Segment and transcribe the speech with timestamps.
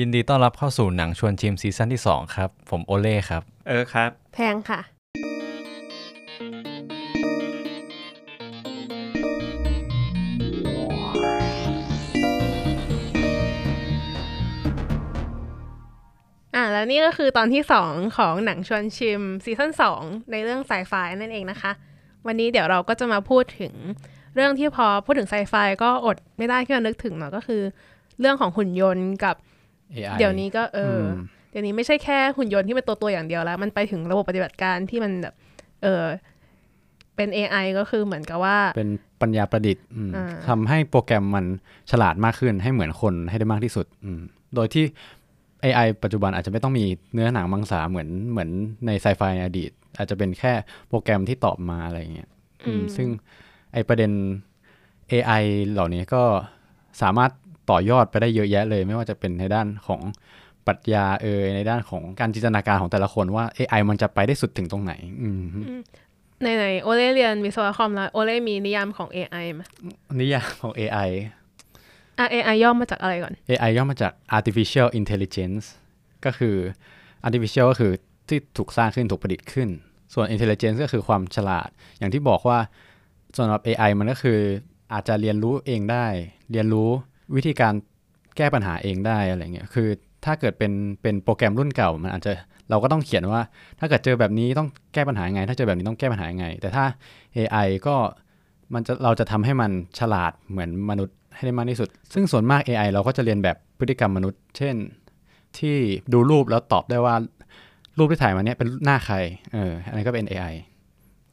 [0.00, 4.80] ยินดีต้อนรับเข้าสู่หนังชวนชิม season ที่ 2 ครับ ผมโอเล่ครับ เออครับ แพงค่ะ
[16.54, 21.72] อะแล้วนี่ก็คือตอนที่สองของหนังชวนชิม season สองในเรื่องไซไฟนั่นเองนะคะ
[22.26, 23.74] วันนี้เดี๋ยวเราก็จะมาพูดถึง
[24.34, 27.62] เรื่องที่พอพูดถึงไซไฟก็อดไม่ได้ที่จะนึกถึงเนาะก็คือ
[28.20, 29.36] เรื่องของหุ่นยนต์กับ
[29.92, 31.16] AI เดี๋ยวนี้ก็เอออม
[31.50, 35.34] เดี๋ยวนี้ไม่ใช่แค่หุ่นยนต์ที่เป็นตัวตัวๆอย่างเดียวแล้ว มันไปถึงระบบปฏิบัติการที่มันแบบ
[35.82, 36.04] เออ
[37.16, 38.90] เป็น AI ก็คือเหมือนกับว่า เป็น
[39.22, 41.44] ปัญญาประดิษฐ์อืมอ่าทำให้โปรแกรมมัน
[41.90, 44.20] ฉลาดมากขึ้นให้เหมือนคนให้ได้มากที่สุดอืม
[44.54, 44.84] โดยที่
[45.64, 48.50] AI ปัจจุบันอาจจะไม่ต้องมีเนื้อหนังมังสาเหมือนเหมือน
[48.86, 50.52] ในไซไฟในอดีต อาจจะเป็นแค่
[50.88, 52.30] โปรแกรมที่ตอบมาอะไรอย่างเงี้ย
[52.66, 53.08] อืมซึ่ง
[53.72, 54.10] ไอประเด็น
[55.12, 56.22] AI เหล่านี้ก็
[57.02, 57.30] สามารถ
[57.70, 60.00] ต่อยอดไปได้เยอะแยะเลย ไม่ว่าจะเป็นในด้านของ
[60.66, 65.44] ปรัชญาเอยในด้านของการจินตนาการของแต่ละคนว่า AI มันจะไปได้สุดถึงตรงไหนอืม
[66.42, 69.62] ในในๆโอเล่เรียนวิศวะคอมแล้วโอเล่มีนิยามของ AI ไหม
[70.20, 71.10] นิยามของ AI
[72.18, 75.64] อะ AI ย่อมาจากอะไรก่อน AI ย่อมาจาก artificial intelligence
[76.24, 76.56] ก็คือ
[77.26, 77.92] artificial ก็คือ
[78.28, 79.68] ที่ถูกสร้างขึ้นถูกประดิษฐ์ขึ้น
[80.14, 82.58] ส่วน intelligence ก็คือความฉลาด อย่างที่บอกว่า
[83.38, 84.38] สำหรับ AI มันก็คือ
[84.92, 86.06] อาจจะเรียนรู้เองได้
[86.52, 86.90] เรียนรู้
[87.36, 87.74] วิธีการ
[88.36, 89.88] แก้ปัญหาเองได้อะไรเงี้ยคือ
[90.24, 92.32] ถ้าเกิดเป็นเป็นโปรแกรมรุ่นเก่า มันอาจจะ
[92.70, 93.40] เราก็ต้องเขียนว่า
[93.78, 96.84] ถ้าเกิดเจอแบบนี้ต้องแก้ปัญหายังไง ถ้าเจอแบบนี้ต้องแก้ปัญหายังไง แต่ถ้า
[97.36, 97.96] AI ก็
[98.74, 104.74] มันจะเราจะทำให้มันฉลาดเหมือนมนุษย์ให้ได้มากที่สุด ซึ่งส่วนมาก AI เราก็จะเรียนแบบพฤติกรรมมนุษย์ เช่น
[105.58, 105.76] ที่
[106.12, 107.14] ดูรูปแล้วตอบได้ว่า
[107.98, 109.16] รูปที่ถ่ายมาเนี้ยเป็นหน้าใคร
[109.54, 110.54] เอออันนี้ก็เป็น AI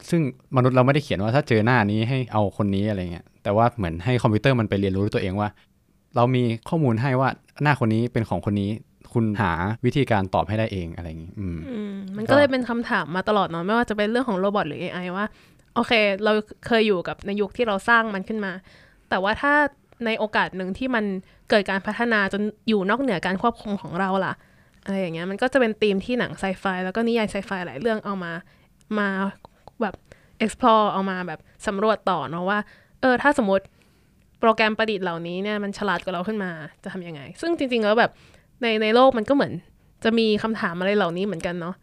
[0.10, 0.22] ซึ่ง
[0.56, 5.50] มนุษย์เราไม่ได้เขียนว่าถ้าเจอหน้านี้ให้เอาคนนี้อะไรเงี้ยแต่ว่าเหมือนให้คอมพิวเตอร์มันไปเรียนรู้ด้วยตัวเองว่า
[6.16, 7.30] เรามีข้อมูลให้ว่า
[7.64, 8.70] หน้าคนนี้เป็นของคนนี้
[9.14, 9.52] คุณหา
[9.86, 11.58] วิธีการตอบให้ได้เองอะไรอย่างงี้อืม
[12.18, 15.26] มันก็เลยเป็นคำถามมาตลอดเนาะไม่ว่าจะเป็นเรื่องของโรบอทหรือ AI ว่า
[15.76, 15.92] โอเค
[16.24, 16.32] เรา
[16.68, 18.52] เคยอยู่กับในยุคที่เราสร้างมันขึ้นมา
[19.10, 19.54] แต่ว่าถ้า
[20.06, 21.06] ในโอกาสหนึ่งที่มัน
[21.50, 24.34] เกิดการพัฒนาจนอยู่นอกเหนือการควบคุมของเราล่ะ
[24.86, 28.32] อะไรอย่างเงี้ยมันก็จะเป็นธีมที่หนังไซไฟแล้วก็นิยายไซไฟหลายเรื่องเอามา
[29.00, 29.08] มา
[29.82, 29.96] แบบ
[30.44, 32.60] explore เอามาแบบสำรวจต่อเนาะว่า
[33.02, 33.64] เออถ้าสมมติ
[34.42, 36.52] โปรแกรมประดิษฐ์เหล่านี้เนี่ยมันฉลาดกว่าเราขึ้นมา
[36.84, 38.12] จะทำยังไง ซึ่งจริง ๆ แล้วแบบ
[38.62, 39.54] ในในโลกมันก็เหมือน
[40.04, 41.76] จะมีคำถามอะไรเหล่านี้เหมือนกันเนาะ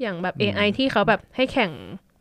[0.00, 1.70] อย่างแบบ AI ที่เขาแบบให้แข่ง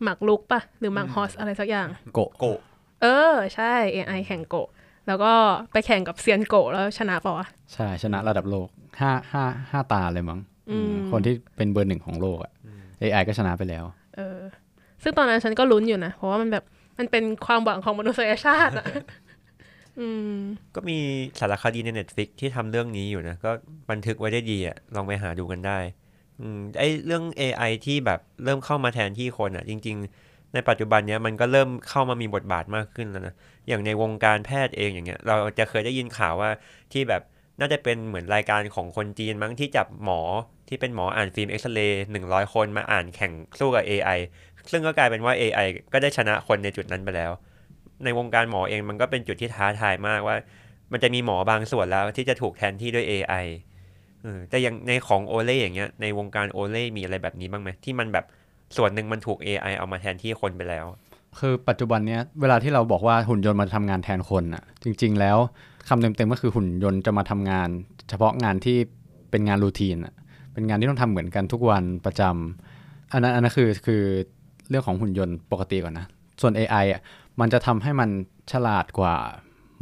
[0.03, 2.59] หมากลุกปะหรือหมากฮอสอะไรสักอย่างโกะโกะ
[3.01, 4.67] เออ ใช่ AI แข่งโกะ
[5.07, 5.31] แล้วก็
[5.71, 8.67] ไปแข่งกับเซียนโกะแล้วชนะปะวะใช่ชนะระดับโลก
[8.99, 10.39] ห้าห้าห้าตาเลยมั้ง
[10.71, 12.51] อืมคนที่เป็นเบอร์หนึ่งของโลกอะ
[13.01, 13.83] AI ก็ชนะไปแล้ว
[14.15, 14.39] เออ
[15.03, 16.63] ซึ่งตอนนั้นฉันก็ลุ้นอยู่นะ เพราะว่ามันแบบ
[16.97, 19.03] มันเป็นความหวังของมนุษยชาติอะอืม
[20.75, 20.97] ก็มี
[21.39, 23.51] สารคดีใน Netflix ที่ทำเรื่องนี้อยู่นะ ก็
[23.89, 25.79] บันทึกไว้ได้ดีอะลองไปหาดูกันได้
[26.39, 26.41] อ
[26.79, 33.35] ไอเรื่อง AI ที่แบบเริ่มเข้ามาแทนที่คนอะจริง ๆ ในปัจจุบันเนี้ยมันก็เริ่มเข้ามามีบทบาทมากขึ้นแล้วนะ
[33.67, 36.49] อย่างในวงการแพทย์เองอย่างเงี้ย เราจะเคยได้ยินข่าวว่า
[36.93, 37.21] ที่แบบ
[37.59, 40.21] น่าจะเป็นเหมือนรายการของคนจีนมั้งที่จับหมอ
[40.67, 44.19] ที่เป็นหมออ่านฟิล์มเอ็กซเรย์หนึ่งร้อยคนมาอ่านแข่งสู้กับ AI
[44.71, 47.31] ซึ่งก็กลายเป็นว่า AI ก็ได้ชนะคนในจุดนั้นไปแล้ว
[48.03, 50.35] ในวงการหมอเองมันก็เป็นจุดที่ท้าทายมากว่า
[50.91, 53.45] มันจะมีหมอบางส่วนแล้วที่จะถูกแทนที่ด้วย AI
[54.25, 58.25] อแต่อย่างในของโอเล่อย่างเงี้ยในวงการโอเล่มีอะไรแบบนี้บ้างไหมที่มันแบบ
[58.77, 60.85] ส่วนหนึ่งมันถูก AI เอามาแทนที่คนไปแล้ว
[61.39, 65.37] คือปัจจุบันเนี้ยเวลาที่เราบอกว่าหุ่นยนต์มาทำงานแทนคนอะจริง ๆ แล้ว
[65.87, 67.69] คำเต็มๆก็คือหุ่นยนต์จะมาทำงาน
[68.09, 68.77] เฉพาะงานที่
[69.31, 70.13] เป็นงานรูทีนอะ
[70.53, 74.01] เป็นงานที่ต้องทำเหมือนกันทุกวันประจำอันนั้นอันนั้นคือคือ
[74.69, 76.05] เรื่องของหุ่นยนต์ปกติก่อนนะ
[76.41, 77.01] ส่วน AI อะ
[77.39, 78.09] มันจะทำให้มัน
[78.51, 79.15] ฉลาดกว่า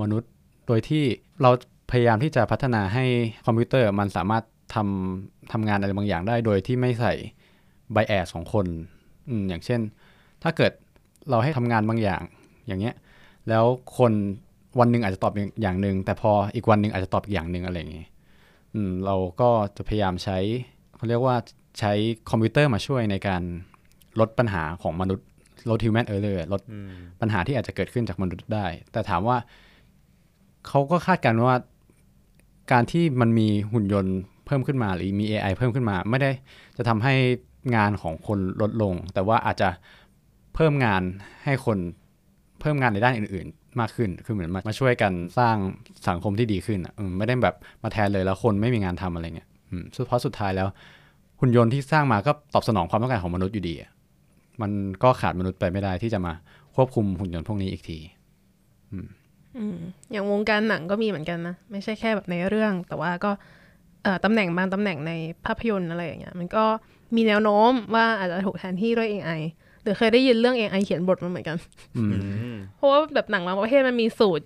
[0.01, 0.29] มนุษย์
[0.67, 1.03] โดยที่
[1.41, 1.51] เรา
[1.91, 3.05] พยายามที่จะพัฒนาให้
[3.45, 4.43] คอมพิวเตอร์มันสามารถ
[4.75, 7.13] ทำทำงานอะไรบางอย่างได้ โดยที่ไม่ใส่
[7.93, 8.65] ไบแอสของคน
[9.29, 9.81] อือย่างเช่น
[10.43, 10.71] ถ้าเกิด
[11.29, 12.21] เราให้ทำงานบางอย่าง
[12.67, 12.95] อย่างเงี้ย
[13.49, 13.65] แล้ว
[13.97, 14.13] คน
[14.79, 18.07] วันหนึ่งอาจจะตอบอย่างหนึ่งแต่พออีกวันหนึ่งอาจจะตอบอีกอย่างหนึ่งอะไรอย่างเงี้ย
[18.73, 20.37] อืมเราก็จะพยายามใช้
[20.95, 21.35] เขาเรียกว่า
[21.79, 21.93] ใช้
[22.29, 23.41] คอมพิวเตอร์มาช่วยในการ
[24.19, 25.27] ลดปัญหาของมนุษย์
[25.69, 26.91] ลด human error ลดอืม
[27.21, 29.37] ปัญหาที่อาจจะเกิดขึ้นจากมนุษย์ได้ แต่ถามว่า
[30.67, 31.55] เขาก็คาดการณ์ว่า
[32.71, 36.31] การที่มันมีหุ่นยนต์เพิ่มขึ้นมาหรือมี AI เพิ่มขึ้นมา ไม่ได้
[36.77, 37.13] จะทำให้
[37.75, 39.69] งานของคนลดลง แต่ว่าอาจจะ
[40.55, 41.01] เพิ่มงาน
[41.43, 41.77] ให้คน
[42.59, 45.55] เพิ่มงานในด้านอื่น ๆ มากขึ้น คือเหมือนมามาช่วยกันสร้าง
[46.07, 50.67] สังคมที่ดีขึ้นอะอืมไม่ได้แบบมาแทนเลยแล้วคนไม่มีงานทำอะไรเงี้ยอืมสุดเพราะสุดท้ายแล้ว
[51.39, 53.89] หุ่นยนต์ที่สร้างมาก็ตอบสนองความต้องการของมนุษย์อยู่ดีอะ
[54.61, 54.71] มัน
[55.03, 56.33] ก็ขาดมนุษย์ไปไม่ได้ที่จะมา
[56.75, 57.97] ควบคุมหุ่นยนต์พวกนี้อีกที
[58.91, 59.79] อืม
[60.11, 63.31] อย่างวงการหนังก็มีเหมือนกันนะ ไม่ใช่แค่แบบในเรื่อง แต่ว่าก็
[64.05, 65.11] อ่อตำแหน่งบางตำแหน่งใน
[65.45, 66.63] ภาพยนตร์อะไรอย่างเงี้ยมันก็
[67.15, 69.41] มีแนวโน้มว่าอาจจะถูกแทนที่ด้วย AI
[69.83, 71.57] หรือเคยได้ยินเรื่อง AI เขียนบทมาเหมือนกัน
[71.97, 74.45] อืมอืมเพราะว่าแบบหนังบางประเภทมันมีสูตร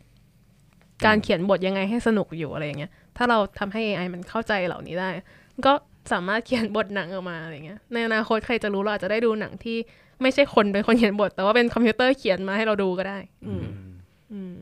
[1.05, 5.09] การเขียนบทยังไงให้สนุกอยู่อะไรอย่างเงี้ยถ้าเราทำให้ AI มันเข้าใจเหล่านี้ได้
[5.65, 5.73] ก็
[6.11, 9.77] สามารถเขียนบทหนังออกมาอะไรเงี้ยในอนาคตใครจะรู้เราอาจจะได้ดูหนังที่
[10.21, 13.65] ไม่ใช่คนเป็นคนเขียนบท แต่ว่าเป็นคอมพิวเตอร์เขียนมาให้เราดูก็ได้ อืม
[14.33, 14.55] อืม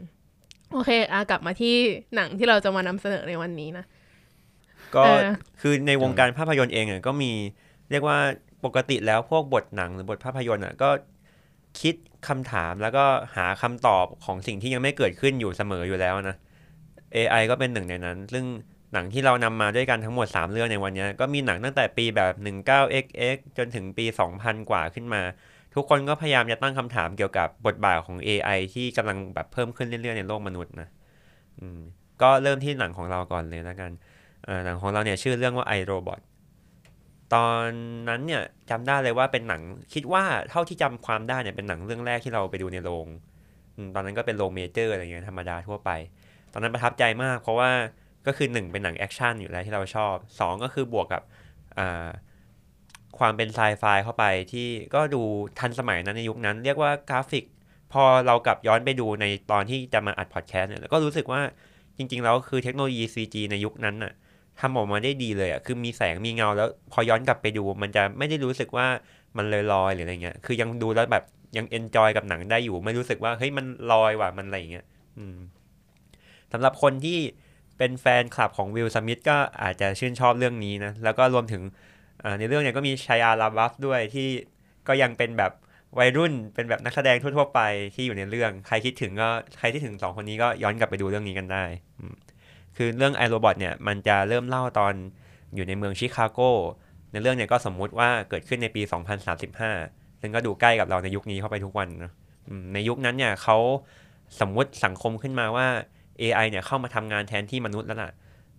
[0.73, 1.75] โอเคอากลับมาที่
[2.15, 3.85] หนังที่เราจะมานำเสนอในวันนี้นะ
[4.95, 5.21] ก็เออ
[5.61, 7.31] คือในวงการภาพยนตร์เองอะก็มี
[7.91, 8.17] เรียกว่า
[8.65, 10.89] ปกติแล้วพวกบทหนังหรือบทภาพยนตร์อะก็
[11.81, 11.95] คิด
[12.27, 13.05] คำถามแล้วก็
[13.35, 16.35] หาคำตอบของสิ่งที่ยังไม่เกิดขึ้นอยู่เสมออยู่แล้วนะ
[17.15, 18.45] AI ก็เป็นหนึ่งในนั้น ซึ่ง
[18.93, 24.05] หนังที่เรานำมาด้วยกันทั้งหมด 3 เรื่องในวันนี้ ก็มีหนังตั้งแต่ปีแบบ 19xx จนถึงปี
[24.37, 25.21] 2000 กว่าขึ้นมา
[25.75, 30.87] ทุกคนก็พยายามจะตั้งคำถามเกี่ยวกับบทบาทของ AI ที่กำลังแบบเพิ่มขึ้นเรื่อยๆในโลกมนุษย์นะ
[32.21, 33.91] ก็เริ่มที่หนังของเราก่อนเลยแล้วกัน
[34.65, 36.19] หนังของเราเนี่ยชื่อเรื่องว่า i Robot
[37.33, 37.67] ตอน
[38.09, 39.61] นั้นเนี่ยจำได้เลยว่าเป็นหนัง
[39.93, 43.07] คิดว่าเท่าที่จำความได้เนี่ยเป็นหนังเรื่องแรกที่เราไปดูในโรง
[43.95, 45.89] ตอนนั้นก็เป็นโรงเมเจอร์อะไรเงี้ยธรรมดาทั่วไป
[46.53, 47.69] ตอนนั้นประทับใจมากเพราะว่า
[48.27, 51.23] ก็คือหนึ่งเป็นหนัง action อยู่แล้วที่เราชอบสองก็คือบวกกับ
[53.17, 55.21] ความเป็นไซไฟเข้าไปที่ก็ดู
[55.59, 57.45] ทันสมัยนั้นในยุคนั้น เรียกว่ากราฟิก
[57.93, 61.41] พอเรากลับย้อนไปดูในตอนที่จะมาอัดพอดแคสต์เนี่ยก็รู้สึกว่า
[61.97, 64.13] จริงๆแล้วคือเทคโนโลยี CG ในยุคนั้นน่ะ
[64.59, 68.87] ทำออกมาได้ดีเลยอะคือมีแสงมีเงาแล้วพอย้อนกลับไปดู มันจะไม่ได้รู้สึกว่า
[69.37, 71.23] มันเลยลอยๆหรืออะไรเงี้ยคือยังดูแล้วแบบ
[71.57, 74.85] ยัง enjoy กับหนังได้อยู่ ไม่รู้สึกว่าเฮ้ยมันลอยว่ะมันอะไรเงี้ย
[75.17, 75.37] อืม
[76.51, 77.19] สำหรับคนที่
[77.79, 81.61] เป็นแฟนคลับของวิลสมิธก็อาจจะชื่นชอบเรื่องนี้นะ แล้วก็รวมถึง
[82.39, 84.27] ในเรื่องเนี่ยก็มีไชอาลาบัฟด้วยที่
[84.87, 85.51] ก็ยังเป็นแบบ
[85.99, 87.59] วัยรุ่นเป็นแบบนักแสดงทั่วๆไป
[87.95, 91.63] ที่อยู่ในเรื่อง ใครคิดถึงก็ใครที่ถึงสองคนนี้ก็ย้อนกลับไปดูเรื่องนี้กันได้
[92.77, 94.93] คือเรื่องไอโรบอทเนี่ยมันจะเริ่มเล่าตอน
[95.55, 96.39] อยู่ในเมืองชิคาโก
[97.11, 98.81] ในเรื่องเนี่ยก็สมมุติว่าเกิดขึ้นในปี
[99.45, 102.11] 2035 ซึ่งก็ดูใกล้กับเราในยุคนี้เข้าไปทุกวันนะ
[102.73, 103.57] ในยุคนั้นเนี่ยเขา
[104.39, 105.67] สมมุติสังคมขึ้นมาว่า
[106.21, 108.11] AI เนี่ยเข้ามาทำงานแทนที่มนุษย์แล้วล่ะ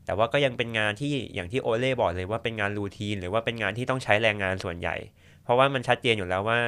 [0.07, 4.97] แต่ว่าก็ยังเป็นงานที่อย่างที่โอเล่บอกเลยว่าเป็นงานรูทีน หรือว่าเป็นงานที่ต้องใช้แรงงานส่วนใหญ่
[5.45, 6.59] เพราะว่ามันชัดเจนอยู่แล้วว่า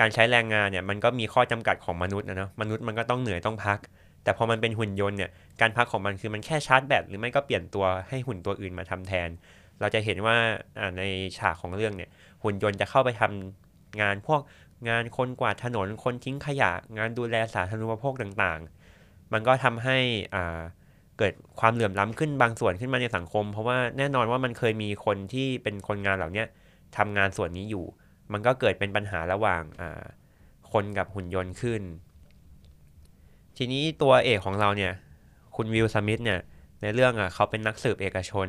[0.00, 3.78] การใช้แรงงานเนี่ยมันก็มีข้อจำกัดของมนุษย์นะเนอะมนุษย์มันก็ต้องเหนื่อยต้องพัก
[4.24, 9.28] แต่พอมันเป็นหุ่นยนต์เนี่ยการพักของมันคือมันแค่ชาร์จแบตหรือไม่ก็เปลี่ยนตัวให้หุ่นตัวอื่นมาทำแทน
[9.80, 10.36] เราจะเห็นว่า
[10.98, 11.02] ใน
[11.38, 12.10] ฉากของเรื่องเนี่ย
[12.42, 14.40] หุ่นยนต์จะเข้าไปทำงานพวก
[14.88, 18.75] งานคนกวาดถนนคนทิ้งขยะ งานดูแลสาธารณูปโภคต่างๆ
[19.32, 19.98] มันก็ทำให้
[20.34, 20.60] อ่า
[21.18, 26.46] เกิดความเหลื่อมล้ำขึ้นบางส่วนขึ้นมาในสังคม เพราะว่าแน่นอนว่ามันเคยมีคนที่เป็นคนงานเหล่านี้ย
[26.96, 27.84] ทำงานส่วนนี้อยู่
[28.32, 30.04] มันก็เกิดเป็นปัญหาระหว่างอ่า
[30.72, 31.82] คนกับหุ่นยนต์ขึ้น
[33.56, 34.92] ทีนี้ตัวเอกของเราเนี่ย
[35.56, 36.40] คุณวิลสมิธเนี่ย
[36.82, 38.48] ในเรื่องอะเขาเป็นนักสืบเอกชน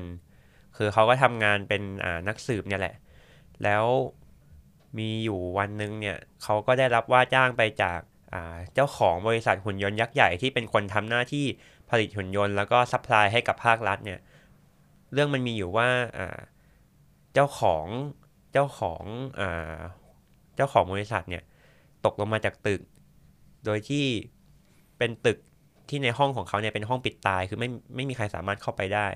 [0.78, 2.96] คือเขาก็ทำงานเป็นอ่านักสืบเนี่ยแหละ
[3.64, 3.86] แล้ว
[4.98, 8.00] มีอยู่วันหนึ่งเนี่ยเขาก็ได้รับว่าจ้างไปจาก
[8.74, 11.46] เจ้าของบริษัทหุ่นยนต์ยักษ์ใหญ่ที่เป็นคนทำหน้าที่
[11.90, 14.20] ผลิตหุ่นยนต์แล้วก็ supply ให้กับภาครัฐเนี่ย
[15.14, 15.88] เรื่องมันมีอยู่ว่า
[17.34, 17.86] เจ้าของ
[18.54, 19.04] เจ้าของ
[19.40, 19.42] อ
[20.56, 21.44] เจ้าของบริษัทเนี่ย
[22.06, 22.82] ตกลงมาจากตึก
[23.66, 24.06] โดยที่
[24.98, 25.38] เป็นตึก
[25.90, 29.08] ที่ในห้องของเขาเนี่ยเป็นห้องปิดตาย คือไม่ไม่มีใครสามารถเข้าไปได้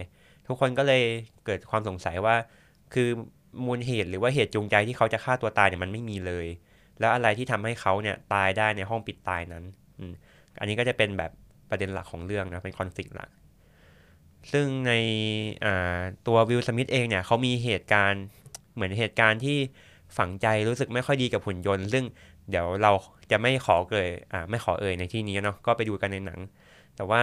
[0.48, 1.04] ทุกคนก็เลย
[1.46, 2.36] เกิดความสงสัยว่า
[2.94, 3.10] คือ
[3.66, 6.48] มูลเหตุหรือว่าเหตุจูงใจที่เขาจะฆ่าตัวตายเนี่ยมันไม่มีเลย
[7.02, 9.64] แล้วอะไรที่ทำให้เขาเนี่ยตายได้ในห้องปิดตายนั้น
[10.00, 10.02] อ
[10.60, 11.32] อันนี้ก็จะเป็นแบบ
[11.70, 13.30] ประเด็นหลักของเรื่องนะเป็นคอนฟ lict หลัก
[14.52, 14.94] ซึ่งใน
[16.28, 18.24] ตัววิลสมิธเองเนี่ยเขามีเหตุการณ์
[18.74, 19.58] เหมือนเหตุการณ์ที่
[20.18, 22.04] ฝังใจรู้สึกไม่ค่อยดีกับหุ่นยนต์ ซึ่ง
[22.50, 22.92] เดี๋ยวเรา
[23.32, 26.40] จะไม่ขอเอ่ยอ่าไม่ขอเอ่ยในที่นี้เนาะก็ไปดูกันในหนัง
[26.96, 27.22] แต่ว่า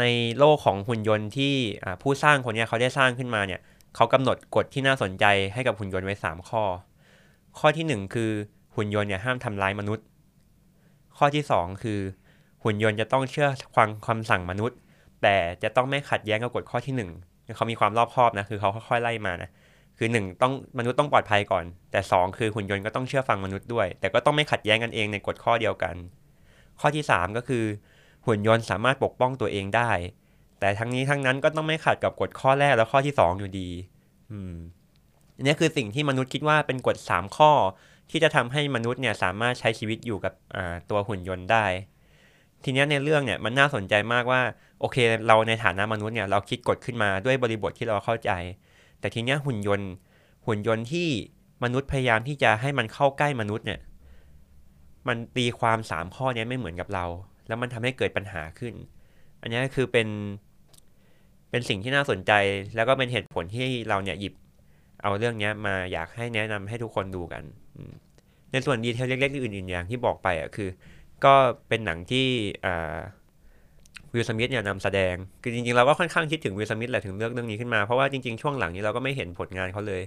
[0.00, 0.04] ใน
[0.38, 1.54] โลกของหุ่นยนต์ที่
[2.02, 3.60] ผู้สร้างคนนี้เขาได้สร้างขึ้นมาเนี่ย
[3.96, 6.62] เขากำหนดกฎที่น่าสนใจให้กับหุ่นยนต์ไว้ 3 ข้อ
[7.58, 8.30] ข้อที่ 1 คือ
[8.76, 10.04] หุ่นยนต์เนี่ยห้ามทำร้ายมนุษย์
[11.16, 12.00] ข้อที่ 2 คือ
[12.64, 14.78] หุ่นยนต์จะต้องเชื่อฟังคำสั่งมนุษย์
[15.22, 16.94] แต่จะต้องไม่ขัดแย้งกับกฎข้อที่
[17.24, 19.50] 1 เขามีความรอบคอบนะคือเขาค่อยๆไล่มานะ
[19.98, 25.94] คือหนึ่งต้องมนุษย์ต้องปลอดภัยก่อน แต่สองคือหุ่นยนต์ก็ต้องเชื่อฟังมนุษย์ด้วย แต่ก็ต้องไม่ขัดแย้งกันเองในกฎข้อเดียวกัน
[26.80, 27.64] ข้อที่ 3 ก็คือ
[28.26, 29.90] หุ่นยนต์สามารถปกป้องตัวเองได้
[30.60, 33.68] แต่ทั้งนี้ทั้งนั้นก็ต้องไม่ขัดกับกฎข้อแรกและข้อที่ 2 อยู่ดี
[34.30, 34.54] อืม
[35.36, 37.52] อันนี้คือสิ่งที่มนุษย์คิดว่าเป็นกฎ 3 ข้อ
[38.10, 40.32] ที่จะทำให้มนุษย์เนี่ยสามารถใช้ชีวิตอยู่กับ
[40.90, 41.66] ตัวหุ่นยนต์ได้
[42.64, 44.40] ทีนี้ในเรื่องเนี่ยมันน่าสนใจมากว่า
[44.80, 48.30] โอเค เราในฐานะมนุษย์เนี่ยเราคิดกฎขึ้นมาด้วยบริบทที่เราเข้าใจ
[49.00, 49.90] แต่ทีนี้หุ่นยนต์
[50.46, 51.08] หุ่นยนต์ที่
[51.64, 53.80] มนุษย์พยายามที่จะให้มันเข้าใกล้มนุษย์เนี่ย
[55.08, 57.04] มันตีความสามข้อนี้ไม่เหมือนกับเรา
[57.46, 58.74] แล้วมันทำให้เกิดปัญหาขึ้น
[59.40, 60.08] อันนี้คือเป็น
[61.50, 62.32] เป็นสิ่งที่น่าสนใจ
[62.76, 64.34] แล้วก็เป็นเหตุผลที่เราเนี่ยหยิบ
[65.02, 67.42] เอาเรื่องนี้มาอยากให้แนะนำให้ทุกคนดูกัน
[68.52, 70.68] ในส่วนดีเทลเล็กๆอื่นๆอย่างที่บอกไปอะคือ
[71.24, 71.34] ก็
[71.68, 72.26] เป็นหนังที่
[74.12, 80.02] วิลสมิธเนี่ยนำแสดง คือจริงๆเราก็ค่อนข้างคิดถึงวิลสมิธแหละถึงเลือกเรื่องนี้ขึ้นมา เพราะว่าจริงๆช่วงหลังนี้เราก็ไม่เห็นผลงานเขาเลย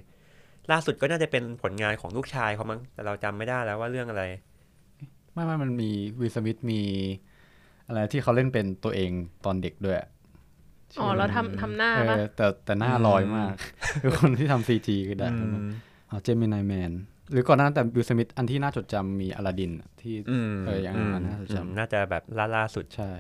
[0.72, 4.24] ล่าสุดก็น่าจะเป็นผลงานของลูกชายเขามั้งแต่เราจำไม่ได้แล้วว่าเรื่องอะไร
[5.34, 6.82] ไม่ไม่มันมีวิลสมิธมี
[7.88, 9.12] อะไรที่เขาเล่นเป็นตัวเอง
[9.46, 9.98] ตอนเด็กด้วย
[11.00, 13.54] อ๋อเราทำทำหน้าเอปะอแต่แต่หน้าลอยมาก
[14.02, 15.28] คือคนที่ทำซีจีก็ได้
[16.10, 16.92] อ๋อเจมินายแมน
[17.32, 23.12] หรือก่อนหน้านั้นแต่วิลสมิธอันที่น่าจดจำมีอลาดินที่อืมเอออย่างนั้นน่าจะจำน่าจะแบบล่าล่าสุดใช่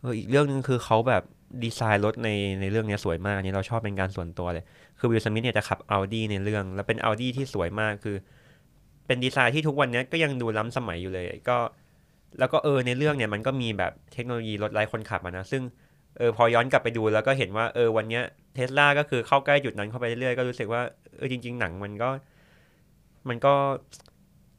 [0.00, 1.22] เอออีกเรื่องหนึงคือเขาแบบ
[1.64, 2.30] ดีไซน์รถใน
[2.60, 4.64] ในเรื่องเนี้ยสวยมากอันนี่เราชอบเป็นการส่วนตัวเลย
[4.98, 8.16] คือวิลสมิธเนี่ยจะขับ Audi ในเรื่อง แล้วเป็น Audi ที่สวยมากคือ
[9.06, 11.58] เป็นดีไซน์ที่ทุกวันเนี้ยก็ยังดูล้ำสมัยอยู่เลย ก็
[12.38, 15.62] แล้วก็เออในเรื่องเนี่ยมันก็มีแบบเทคโนโลยีรถไร้คนขับอะนะซึ่ง
[16.18, 18.22] เออพอย้อนกลับไปดูแล้วก็เห็นว่าเออวันเนี้ย
[18.54, 20.82] เทสลาก็คือเข้าใกล้จุดนั้นเข้าไปเรื่อยๆก็รู้สึกว่า
[21.16, 22.10] เออจริง ๆ หนังมันก็
[23.28, 23.54] มันก็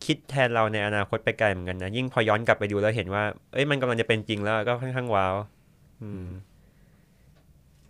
[0.05, 5.36] คิดแทนเราในอนาคตไปไกลเหมือนกันนะ ยิ่งพอย้อนกลับไปดูแล้วเห็นว่า เอ้ยมันกำลังจะเป็นจริงแล้วก็ค่อนข้างว้าว
[6.01, 6.25] อืม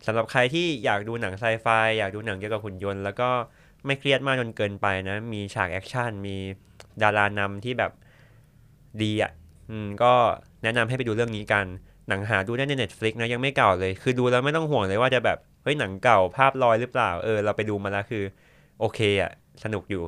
[0.05, 1.67] สำหรับใครที่อยากดูหนังไซไฟ
[1.99, 3.29] อยากดูหนังเกี่ยวกับหุ่นยนต์ แล้วก็
[3.85, 6.35] ไม่เครียดมากจนเกินไปนะ มีฉาก action มี
[7.01, 7.91] ดารานำที่แบบ
[9.01, 9.31] ดีอะ
[9.69, 10.13] อืมก็
[10.63, 11.65] แนะนำให้ไปดูเรื่องนี้กัน
[12.11, 18.23] หนังหาดูได้ใน Netflix นะยังไม่เก่าเลย คือดูแล้วไม่ต้องห่วงเลยว่าจะแบบเฮ้ยหนังเก่าภาพลอยหรือเปล่า เออเราไปดูมาแล้วคือ
[18.79, 19.31] โอเคอะ
[19.63, 20.03] สนุกอยู่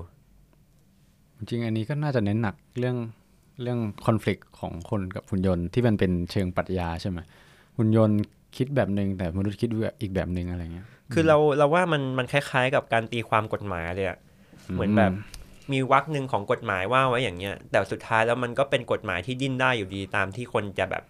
[1.37, 2.97] จริงๆอันนี้ก็น่าจะเน้นหนักเรื่อง
[3.61, 7.19] เรื่องคอน FLICT ของคนกับหุ่นยนต์ที่มันเป็นเชิงปรัชญาใช่ไหม
[7.77, 8.17] หุ่นยนต์
[8.57, 9.69] คิดแบบหนึ่งแต่มนุษย์คิด
[10.01, 14.17] อีกแบบหนึ่งอะไรเงี้ย คือเราเราว่ามันมันคล้ายๆ กับการตีความกฎหมายเลยอะ
[14.73, 15.11] เหมือนแบบ
[15.73, 21.03] มีวรรคหนึ่งของกฎหมายว่าไว้อย่างเงี้ย แต่สุดท้ายแล้วมันก็เป็นกฎหมายที่ดิ้นได้อยู่ดีตามที่คนจะแบบ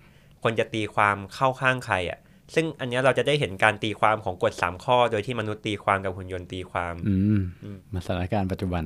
[0.44, 2.20] คนจะตีความเข้าข้างใครอะ
[2.56, 8.84] ซึ่งอันเนี้ยเราจะได้เห็นการตีความของกฎสามข้อ โดยที่มนุษย์ตีความกับหุ่นยนต์ตีความ อืมอืมมาสถานการณ์ปัจจุบัน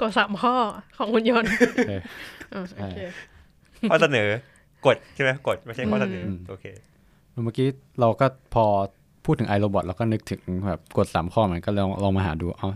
[0.00, 0.54] กดสามข้อ
[0.96, 1.50] ของหุ่นยนต์
[1.88, 2.02] เออ
[2.50, 3.00] เออโอเค
[3.90, 4.28] ข้อเสนอ
[4.86, 6.64] กฎใช่ไหมกฎไม่ใช่ข้อเสนออมโอเค
[7.44, 7.68] เมื่อกี้
[8.00, 8.64] เราก็พอ
[9.24, 12.68] พูดถึง I, Robot เราก็นึกถึงแบบกฎสามข้อมันก็ลองลองมาหาดูเอา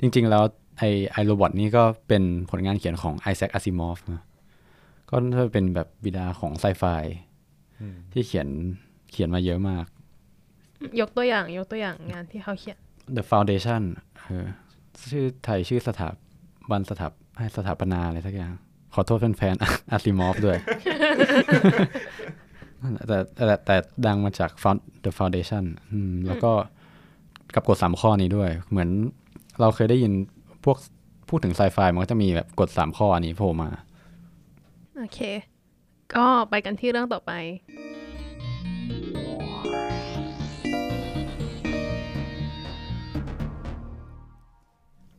[0.00, 0.42] จริง ๆ แล้ว
[0.78, 0.82] ไอ
[1.12, 4.22] I, Robot นี่ก็เป็นผลงานเขียนของไอแซคอาซิมอฟนะ
[5.10, 6.84] ก็น่าจะเป็นแบบบิดาของไซไฟ
[8.12, 8.48] ที่เขียน
[9.10, 9.84] เขียนมาเยอะมาก
[11.00, 12.78] ยกตัวอย่างยกตัวอย่างงานที่เขาเขียน
[13.16, 13.82] The Foundation
[14.24, 14.46] เออ
[15.10, 16.08] ชื่อไทยชื่อสถา
[16.70, 17.08] บันสถา
[17.38, 18.52] ให้สถาปนาอะไรสักอย่าง
[18.94, 20.58] ขอโทษแฟนๆอาซิมอฟด้วย
[22.82, 26.52] นั่นแหละแต่แต่แต่ดังมาจาก Found- The Foundation อืมแล้วก็
[27.54, 28.88] กับกฎสามข้อนี้ด้วย เหมือน
[29.60, 30.12] เราเคยได้ยิน
[30.64, 30.78] พวก
[31.28, 33.70] พูดถึงไซไฟมันก็จะมีแบบกฎสามข้ออันนี้โผล่มา
[34.98, 35.20] โอเค
[36.14, 37.32] ก็ไปกันที่เรื่องต่อไป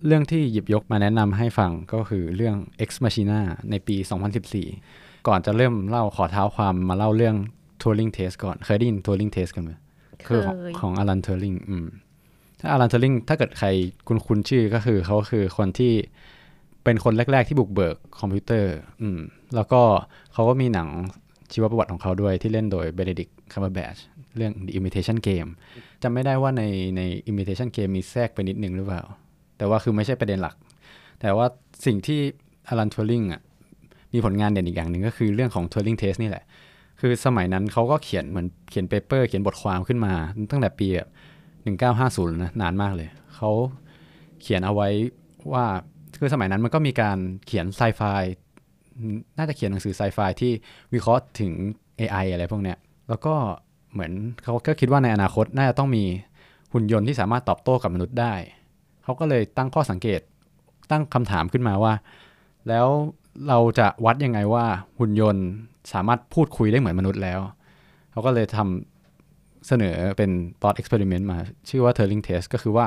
[0.05, 3.95] เรื่องที่หยิบยกมาแนะนำให้ฟังก็คือเรื่อง Ex Machina ในปี
[4.61, 7.35] 2014 ก่อนจะเริ่มเล่าขอเท้าความมาเล่าเรื่อง
[7.81, 9.71] Turing Test ก่อน เคยได้ยิน Turing Test กันไหม
[10.27, 11.87] คือของเคยของอลันเทอร์ลิงอืม
[12.59, 13.67] ถ้าอลันเทอร์ลิงถ้าเกิดใคร
[14.07, 15.93] คุณคุณชื่อก็คือเขาคือคนที่
[16.87, 19.19] เป็นคนแรก ๆ ที่บุกเบิกคอมพิวเตอร์ อืม
[19.55, 19.81] แล้วก็
[20.33, 20.87] เขาก็มีหนัง
[21.51, 23.95] ชีวประวัติของเขาด้วยที่เล่นโดยเบเนดิกต์คัมเบอร์แบตช์
[24.37, 25.49] เรื่อง The Imitation Game
[26.03, 26.63] จำไม่ได้ว่าใน
[26.97, 29.01] ใน Imitation Game มีแทรกไปนิดนึงหรือเปล่า
[29.57, 30.55] แต่ว่าคือไม่ใช่ประเด็นหลัก
[31.21, 31.45] แต่ว่า
[31.85, 32.19] สิ่งที่
[32.67, 33.41] อลันเทอร์ลิงอะ
[34.13, 36.43] มีผลงานเด่นอีกอย่างหนึ่งก็คือเรื่องของ Turing Test นี่แหละ
[36.99, 40.13] คือสมัยนั้นเขาก็เขียนเหมือนเขียน paper เขียนบทความขึ้นมา
[40.51, 41.09] ตั้งแต่ปีแบบ
[41.97, 43.51] 1950 นะ นานมากเลย เขา
[44.41, 44.89] เขียนเอาไว้
[45.53, 45.65] ว่า
[46.19, 48.01] คือสมัยนั้นมันก็มีการเขียนไซไฟ
[49.37, 50.51] น่าจะเขียนหนังสือไซไฟที่
[50.93, 51.51] วิเคราะห์ถึง
[51.99, 52.77] AI อะไรพวกเนี้ย
[53.09, 53.33] แล้วก็
[53.93, 54.11] เหมือน
[54.43, 56.03] เขาก็คิดว่าในอนาคตน่าจะต้องมี
[56.73, 58.33] หุ่นยนต์ที่สามารถตอบโต้กับมนุษย์ได้
[59.03, 60.21] เขาก็เลยตั้งข้อสังเกต
[60.91, 61.93] ตั้งคำถามขึ้นมาว่า
[62.69, 62.87] แล้ว
[63.47, 64.65] เราจะวัดยังไงว่า
[64.99, 65.45] หุ่นยนต์
[65.93, 67.39] สามารถพูดคุยได้เหมือนมนุษย์แล้ว
[68.11, 70.31] เขาก็เลยทำเสนอเป็น
[70.61, 71.37] thought experiment มา
[71.69, 72.85] ชื่อว่า Turing test ก็คือว่า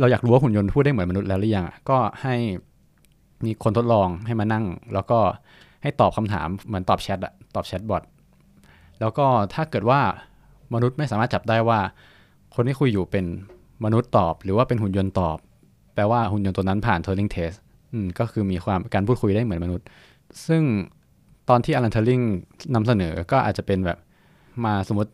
[0.00, 2.34] เราอยากรู้ว่าหุ่นยนต์พูดได้เหมือนมนุษย์แล้วหรือยังก็ให้
[3.44, 5.18] มีคนทดลองให้มานั่ง แล้วก็
[5.82, 8.02] ให้ตอบคำถามเหมือนตอบแชทอะตอบแชทบอท
[9.00, 10.00] แล้วก็ถ้าเกิดว่า
[10.74, 11.80] มนุษย์ไม่สามารถจับได้ว่า
[12.54, 13.24] คนที่คุยอยู่เป็น
[13.84, 15.38] มนุษย์ตอบ หรือว่าเป็นหุ่นยนต์ตอบ
[15.94, 17.56] แปลว่าหุ่นยนต์ตัวนั้นผ่าน Turing test
[18.18, 19.86] ก็คือมีความการพูดคุยได้เหมือนมนุษย์
[20.46, 20.62] ซึ่ง
[21.48, 22.20] ตอนที่อลันเทอร์ลิง
[22.74, 23.98] นำเสนอก็อาจจะเป็นแบบ
[24.64, 25.10] มาสมมติ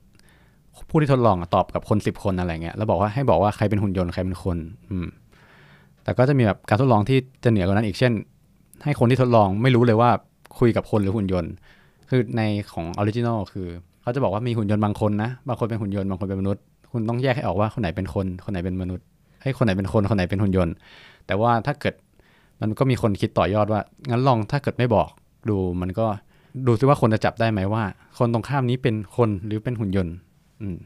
[0.91, 4.57] ผู้ที่ทดลองตอบกับคนสิบคนอะไรเงี้ยแล้วบอกว่าให้บอกว่าใครเป็นหุ่นยนต์ใครเป็นคน
[4.91, 5.07] อืม
[6.09, 8.13] แต่ก็จะมีแบบการทดลองที่จะเหนือกว่านั้นอีกเช่น
[8.85, 10.11] ให้คนที่ทดลองไม่รู้เลยว่า
[10.59, 11.53] คุยกับคนหรือหุ่นยนต์
[12.09, 13.67] คือในของ original คือ
[14.03, 16.63] เขาจะบอกว่ามีหุ่นยนต์บางคนนะ บางคนเป็นหุ่นยนต์บางคนเป็นมนุษย์
[16.93, 19.05] คุณต้องแยกให้ออกว่าคนไหนเป็นคน คนไหนเป็นมนุษย์
[19.43, 20.75] ให้คนไหนเป็นคนคนไหนเป็นหุ่นยนต์
[21.27, 21.95] แต่ว่าถ้าเกิด
[22.61, 25.09] มันก็มีคนคิดต่อยอดว่า งั้นลองถ้าเกิดไม่บอก
[25.49, 26.07] ดูมันก็
[26.67, 27.83] ดูซิว่าคนจะจับได้ไหมว่า
[28.19, 30.15] คนตรงข้ามนี้เป็นคนหรือเป็นหุ่นยนต์
[30.61, 30.77] อืม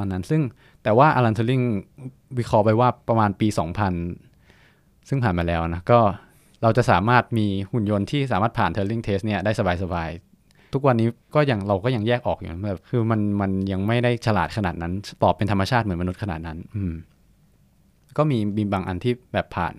[0.00, 0.42] วันนั้น ซึ่ง
[0.82, 1.60] แต่ว่าอลันเทอร์ลิง
[2.38, 3.48] วิเคราะห์ไปว่าประมาณปี
[4.28, 6.00] 2000 ซึ่งผ่านมาแล้วนะก็
[6.62, 9.52] เราจะสามารถมีหุ่นยนต์ที่สามารถผ่าน Turing test เนี่ยได้
[9.82, 14.92] สบายๆ ทุกวันนี้ก็ยังเราก็ยังแยกออกอยู่แบบคือมันมันยังไม่ได้ฉลาดขนาดนั้น
[15.22, 16.94] ตอบเป็นธรรมชาติเหมือนมนุษย์ขนาดนั้น อืม
[18.16, 19.74] ก็มีมีบางอันที่แบบผ่าน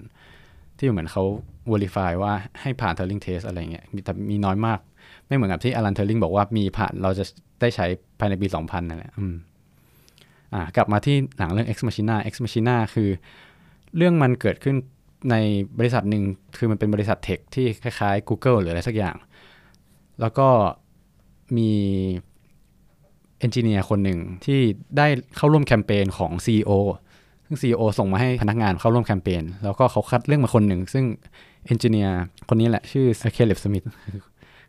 [0.78, 1.24] ที่เหมือนเขา
[1.72, 4.80] verify ว่าให้ผ่าน Turing test อะไรเงี้ยมีแต่มีน้อยมาก
[5.28, 7.24] ไม่เหมือนกับที่ Alan Turing บอกว่ามีผ่านเราจะ
[7.62, 7.86] ได้ใช้
[8.20, 9.36] ภายในปี 2000นั่นแหละอืม
[10.76, 13.10] กลับมาที่หนังเรื่อง Ex Machina Ex Machina คือ
[13.98, 14.76] เรื่องมันเกิดขึ้น
[15.32, 15.36] ใน
[15.80, 16.24] บริษัทหนึ่ง
[16.58, 19.16] คือมันเป็นบริษัท tech ที่คล้ายๆ Google หรืออะไรสักอย่าง
[20.22, 20.48] แล้วก็
[21.58, 21.72] มี
[23.40, 24.60] engineer คนหนึ่งที่
[24.98, 26.72] ได้เข้าร่วมแคมเปญของ CEO
[27.46, 31.06] ซึ่ง CEO ส่งมาให้พนักงานเข้าร่วมแคมเปญแล้วก็เขาคัดเลือกมาคนหนึ่ง ซึ่ง
[31.66, 33.84] engineer คนนี้แหละชื่อ Caleb Smith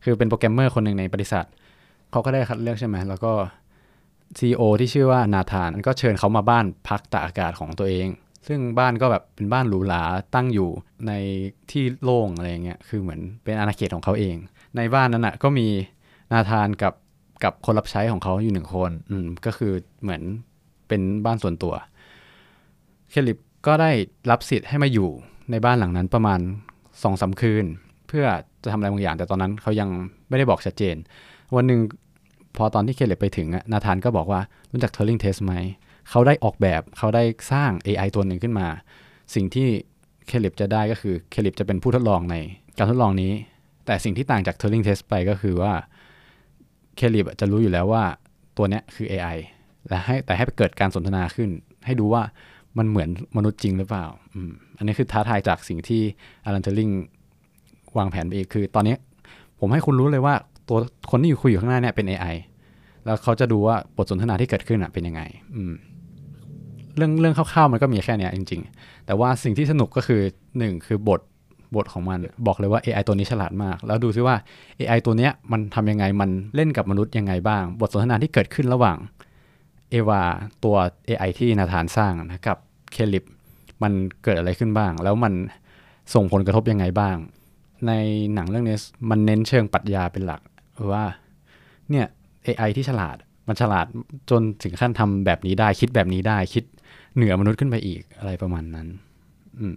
[0.05, 1.45] คือเป็นโปรแกรมเมอร์คนหนึ่งในบริษัท
[2.11, 3.33] เขาก็ได้คัดเลือกใช่ไหมแล้วก็
[4.39, 8.09] CEO ที่ชื่อว่านาธานก็เชิญเขามาบ้านพักตากอากาศของตัวเอง
[8.49, 10.03] ซึ่งบ้านก็แบบเป็นบ้านหรูหรา
[10.35, 10.71] ตั้งอยู่
[11.07, 11.13] ใน
[11.71, 14.37] ที่โล่งอะไรเงี้ยคือเหมือนเป็นอาณาเขตของเขาเอง
[14.77, 15.67] ในบ้านนั้นอะก็มี
[16.33, 16.95] นาธานกับ
[17.45, 19.73] กับคนรับใช้ของเขาอยู่หนึ่งคนอืมก็คือ
[20.03, 20.23] เหมือน
[20.89, 21.75] เป็นบ้านส่วนตัว
[23.11, 23.91] เคลิปก็ได้
[24.31, 25.09] รับสิทธิ์ให้มาอยู่
[25.51, 26.41] ในบ้านหลังนั้นประมาณ
[27.03, 27.65] สองสาคืน
[28.09, 28.25] เพื่อ
[28.63, 29.89] จะทำอะไรบางอย่าง แต่ตอนนั้นเขายัง
[30.29, 30.97] ไม่ได้บอกชัดเจน
[31.57, 31.81] วันหนึ่ง
[32.57, 34.41] พอตอนที่เคลิปไปถึงนาธานก็บอกว่า
[34.73, 35.55] รู้จัก Turing Test ไหม
[36.11, 38.69] เขาได้ออกแบบเขาได้สร้าง AI ตัวหนึ่งขึ้นมา
[39.35, 39.69] สิ่งที่
[40.27, 42.37] เคลิปจะได้ก็คือเคลิปจะเป็นผู้ทดลองใน
[42.79, 43.33] การทดลองนี้
[43.87, 45.73] แต่สิ่งที่ต่างจาก Turing Test ไปก็คือว่า
[46.97, 48.05] เคลิปจะรู้อยู่แล้วว่า
[48.57, 49.37] ตัวเนี้ยคือ AI
[49.89, 51.51] และให้แต่ให้เกิดการสนทนาขึ้น
[51.87, 52.23] ให้ดูว่า
[52.79, 54.37] มันเหมือนมนุษย์จริงหรือเปล่าอ
[54.79, 56.03] อันนี้คือท้าทายจากสิ่งที่
[56.45, 56.91] อลันเทอร์ลิง
[57.97, 58.97] วางแผนไปอีกคือ ตอนนี้
[59.61, 60.35] ผมให้คุณรู้เลยว่า
[60.69, 60.79] ตัว
[61.11, 62.35] คนที่อยู่คุยอยู่ข้างหน้าเนี่ยเป็น AI
[63.05, 65.23] แล้วเขาจะดูว่าบทสนทนาที่เกิดขึ้นอะเป็นยังไง
[65.57, 65.75] อืม
[66.97, 70.21] เรื่องเรื่องคร่าวๆมันก็มีแค่เนี้ยจริง ๆ แต่ว่าสิ่งที่สนุกก็คือ
[70.59, 71.21] หนึ่งคือบท
[71.77, 74.37] บทของมันบอกเลยว่า AI ตัวนี้ฉลาดมาก แล้วดูซิว่า
[74.79, 78.97] AI ตัวเนี้ยมันทำยังไงมันเล่นกับมนุษย์ยังไงบ้าง บทสนทนาที่เกิดขึ้นระหว่าง
[79.91, 80.23] เอวา
[80.65, 80.77] ตัว
[81.09, 82.59] AI ที่นาธานสร้างนะกับ
[82.93, 83.25] เคลิป
[83.83, 83.93] มัน
[84.25, 85.33] เกิดอะไรขึ้นบ้าง แล้วมัน
[86.15, 87.17] ส่งผลกระทบยังไงบ้าง
[87.87, 87.93] ใน
[88.35, 88.77] หนังเรื่องนี้
[89.11, 90.41] มันเน้นเชิงปรัชญาเป็นหลัก
[90.93, 91.05] ว่า
[91.91, 92.07] เนี่ย
[92.47, 93.17] AI ที่ฉลาด
[93.49, 93.87] มันฉลาด
[94.31, 96.65] จนถึงขั้นทำแบบนี้ได้ คิดแบบนี้ได้ คิด
[97.17, 98.87] เหนือมนุษย์ขึ้นไปอีกอะไรประมาณนั้น
[99.61, 99.77] อืม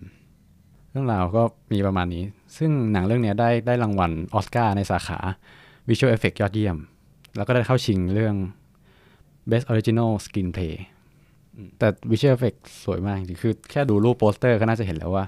[0.92, 2.24] เรื่องราวก็มีประมาณนี้
[2.58, 5.20] ซึ่งหนังเรื่องนี้ได้ได้รางวัลออสการ์ในสาขา
[5.90, 6.78] Visual Effect ยอดเยี่ยม
[7.36, 8.36] แล้วก็ได้เข้าชิงเรื่อง
[9.50, 10.74] Best Original Screenplay
[11.78, 15.26] แต่ Visual Effect สวยมากจริงคือแค่ดูรูปโปสเตอร์ก็น่าจะเห็นแล้วว่า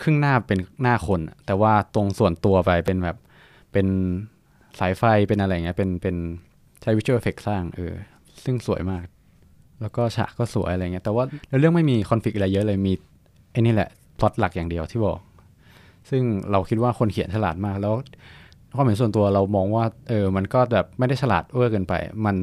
[0.00, 3.16] ครึ่งหน้าเป็นหน้าคน แต่ว่าตรงส่วนตัวไปเป็นแบบ
[3.72, 3.86] เป็น
[4.78, 6.16] สายไฟเป็นอะไรเงี้ยเป็นเป็น
[6.84, 7.94] ใช้ Visual Effect สร้างเออ
[8.44, 9.04] ซึ่งสวยมาก
[9.80, 11.24] แล้วก็ฉากก็สวยอะไรเงี้ยแต่ว่า
[11.60, 12.92] เรื่องไม่มีคอนฟ lict อะไรเยอะเลยมี
[13.52, 15.18] ไอ้นี่แหละพล็อตหลักอย่างเดียวที่บอก
[16.10, 17.94] ซึ่งเราคิดว่าคนเขียนฉลาดมากแล้ว
[18.76, 21.94] ความเห็นส่วนตัวเรามองว่าเออมันก็แบบไม่ได้ฉลาดเวอร์เกินไป
[22.24, 22.36] มัน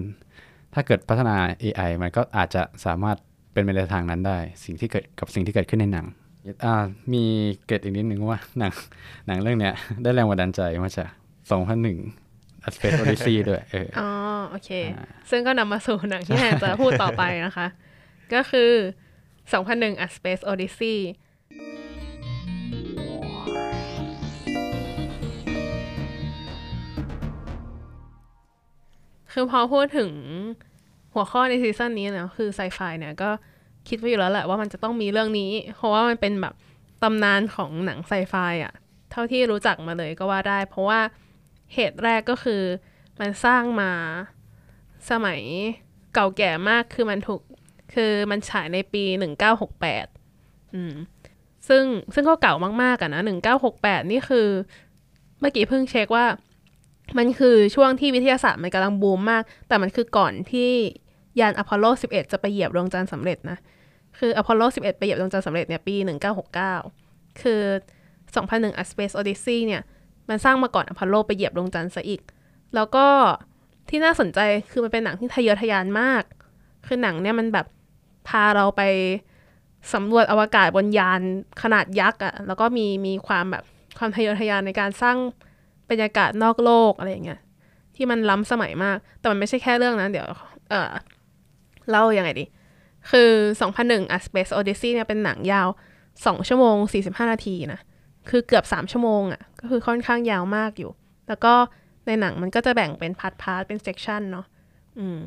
[0.74, 3.18] ถ้าเกิดพัฒนา AI มันก็อาจจะสามารถ
[3.54, 6.06] เป็นไปในทางนั้นได้ สิ่งที่เกิดกับสิ่งที่เกิดขึ้นในหนัง
[6.66, 6.76] อ่า
[7.14, 7.24] มี
[7.66, 8.72] เกร็ดอีกนิดนึงว่าหนัง
[9.28, 9.74] หนังเรื่องเนี้ย
[10.04, 11.10] ได้แรงบันดาลใจมาจาก
[11.72, 12.21] 2001
[12.68, 14.10] A Space Odyssey ด้วยเอออ๋อ
[14.50, 14.70] โอเค
[15.30, 17.68] ซึ่งก็นำมาสู่หนังที่แทนจะพูดต่อไปนะคะ
[18.34, 18.72] ก็คือ
[19.36, 20.98] 2001 A Space Odyssey
[29.34, 30.12] คือพอพูดถึง
[31.14, 33.30] หัวข้อในซีซั่นนี้เนะคือไซไฟเนี่ยก็
[33.88, 36.54] คิดไว้อยู่แล้วแหละว่ามันจะต้องมีเรื่องนี้ เพราะว่ามันเป็นแบบ
[37.04, 38.74] ตำนานของหนังไซไฟอะ
[39.12, 41.00] เท่าที่รู้จักมาเลยก็ว่าได้ เพราะว่า
[41.74, 42.62] เหตุแรกก็คือ
[43.20, 43.92] มันสร้างมา
[45.10, 45.42] สมัย
[46.14, 47.42] เก่าแก่มากคือมันถูก
[47.94, 50.06] คือมันฉายในปีหนึ่งเก้าหกแปด
[50.74, 50.94] อืม
[51.68, 52.54] ซึ่งซึ่งก็เก่า
[52.84, 54.48] มากๆอะนะหนึ่งเก้าหกแปดนี่คือ
[55.40, 56.26] เมื่อกี้เพิ่งเช็คว่า
[57.18, 60.72] มันคือช่วงที่วิทยาศาสตร์มันกำลังบูมมาก แต่มันคือก่อนที่
[61.40, 63.58] ยานอพอลโล 11 จะไปเหยียบดวงจันทร์สำเร็จนะ
[64.20, 65.96] คืออพอลโล 11 ไปเหยียบดวงจันทร์สำเร็จเนี่ยปี
[66.70, 67.62] 1969 คือ
[68.36, 69.82] 2001 A Space Odyssey เนี่ย
[70.32, 72.22] มันสร้างมาก่อนอพอลโลไปเหยียบดวงจันทร์ซะอีก
[72.76, 73.06] แล้วก็
[73.90, 74.40] ที่น่าสนใจ
[74.72, 76.24] คือมันเป็นหนังที่ทะเยอทะยานมาก
[76.86, 77.68] คือหนังเนี่ยมันแบบ
[78.28, 78.82] พาเราไป
[79.94, 81.22] สำรวจอวกาศบนยาน
[81.62, 83.64] ขนาดยักษ์อะ่ะ แล้วก็มีมีความแบบ
[83.98, 85.18] ความทะเยอทะยานในการสร้าง
[85.90, 87.40] บรรยากาศนอกโลกอะไรอย่างเงี้ย
[87.96, 90.28] ที่มันล้ำสมัยมาก แต่มันไม่ใช่แค่เรื่องนั้นเดี๋ยว
[90.70, 90.92] เออ
[91.90, 92.46] เล่ายังไงดี
[93.12, 93.30] คือ
[93.72, 95.68] 2001 A Space Odyssey เนี่ยเป็นหนังยาว
[96.08, 97.80] 2 ชั่วโมง 45 นาทีนะ
[98.32, 100.92] คือเกือบ 3 ชั่วโมงอะ่ะ ก็คือค่อนข้างยาวมากอยู่
[101.28, 101.54] แล้วก็
[102.06, 104.46] ในหนังมันก็จะแบ่งเป็น part part เป็น section เนาะ
[105.00, 105.18] อืม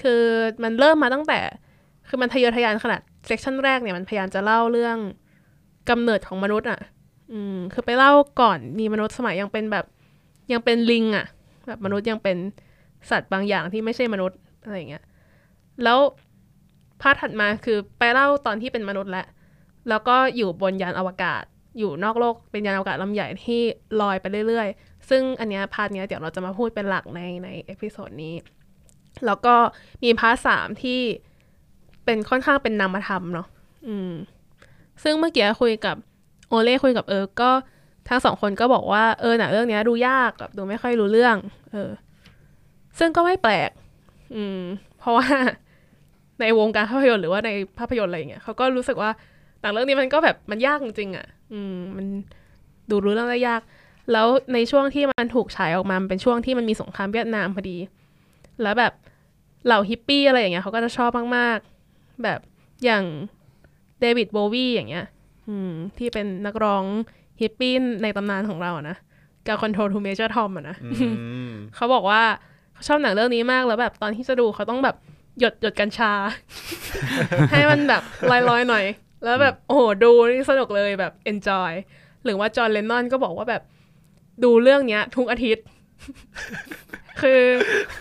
[0.00, 0.22] คือ
[0.62, 1.40] มันเริ่มมาตั้งแต่
[2.08, 4.96] คือมันทะเยอทะยานขนาด section แรกเนี่ยมันพยายามจะเล่าเรื่อง
[5.90, 6.80] กำเนิดของมนุษย์อะ่ะ
[7.32, 9.86] อืม คือไปเล่าก่อนมีมนุษย์สมัยยังเป็นแบบ
[10.52, 11.26] ยังเป็นลิงอะ่ะ
[11.66, 12.36] แบบมนุษย์ยังเป็น
[13.10, 15.04] สัตว์บางอย่างที่ไม่ใช่มนุษย์อะไรเงี้ย
[15.84, 15.98] แล้ว
[17.00, 19.26] part ถัดมาคือไปเล่าตอนที่เป็นมนุษย์แล้ว
[19.88, 21.44] แล้วก็อยู่บนยานอวกาศ
[21.78, 23.60] อยู่นอกโลกเป็นยานอวกาศลำใหญ่ที่
[24.00, 28.34] ลอยไปเรื่อยๆ ซึ่งอันเนี้ย part เนี้ยเดี๋ยวเราจะมาพูดเป็นหลักในใน episode นี้
[29.26, 29.54] แล้วก็
[30.04, 31.00] มี part สามที่
[32.04, 33.46] เป็นค่อนข้างเป็นนามธรรมเนาะ
[33.88, 34.12] อืม
[35.02, 35.96] ซึ่งเมื่อกี้คุยกับ
[36.48, 37.50] โอเล่คุยกับเออก็
[38.08, 41.36] ทั้งสองคนก็บอกว่าเออหนังเรื่องเนี้ยดูยากแบบดูไม่ค่อยรู้เรื่อง
[41.72, 41.90] เออ
[42.98, 43.70] ซึ่งก็ไม่แปลก
[44.34, 44.60] อืม
[44.98, 45.26] เพราะว่า
[46.40, 49.10] ในวงการภาพยนตร์หรือว่าในภาพยนตร์อะไรอย่างเงี้ยเขาก็รู้สึกว่า
[49.60, 52.06] หนังเรื่องนี้มันก็แบบมันยากจริงๆอะ อืม มัน
[52.90, 53.60] ดูรู้เรื่องได้ยาก
[54.12, 57.76] แล้วในช่วงที่มันถูกฉายออกมามันเป็นช่วงที่มันมีสงครามเวียดนามพอดี
[58.62, 58.92] แล้วแบบ
[59.66, 62.40] เหล่าฮิปปี้อะไรอย่างเงี้ยเขาก็จะชอบมากๆ แบบ
[62.84, 63.04] อย่าง
[64.00, 65.06] เดวิดโบวีอย่างเงี้ย
[65.48, 66.84] อืม ที่เป็นนักร้อง
[67.40, 68.96] ฮิปปี้ในตำนานของเราอะนะ
[69.46, 71.08] Ground Control to Major Tom อะนะอื
[71.48, 72.22] มเขาบอกว่า
[72.72, 74.96] เขาชอบหนังเรื่องนี้มากแล้วแบบตอนที่จะดูเขาต้องแบบ
[75.40, 76.12] หยดหยดกัญชา
[77.50, 78.84] ให้มันแบบลอยๆหน่อย
[79.24, 81.72] แล้วแบบโอ้โหดูนี่สนุกเลยแบบ enjoy
[82.24, 83.62] หรือว่า John Lennon ก็บอกว่าแบบ
[84.44, 85.64] ดูเรื่องเนี้ย ทุกอาทิตย์
[87.20, 87.40] คือ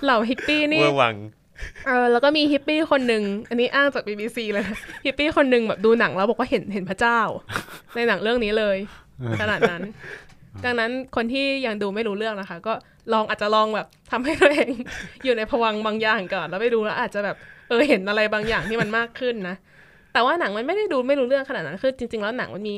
[0.03, 1.15] เหล่าฮิปปี้นี่เวอร์วัง
[1.85, 7.19] เออแล้วก็มีฮิปปี้คนหนึ่งอันนี้อ้างจาก BBC เลยนะฮิปปี้คนหนึ่งแบบดูหนังแล้วบอกว่าเห็นเห็นพระเจ้า
[7.95, 8.77] ในหนังเรื่องนี้เลย
[9.41, 9.81] ขนาดนั้น
[10.65, 12.73] ดังนั้นคนที่ยังดูไม่รู้เรื่องนะคะ ก็
[13.13, 14.69] ลองอาจจะลองแบบทำให้ตัวเอง
[15.23, 17.35] อยู่ในภวังค์บางอย่างก่อน แล้วไปดูแล้วอาจจะแบบ
[17.69, 19.55] เออเห็นอะไรบางอย่างที่มันมากขึ้นนะ
[20.13, 22.75] แต่ว่าหนังมันไม่ได้ดูไม่รู้เรื่องขนาดนั้น คือจริง ๆ แล้วหนังมันมี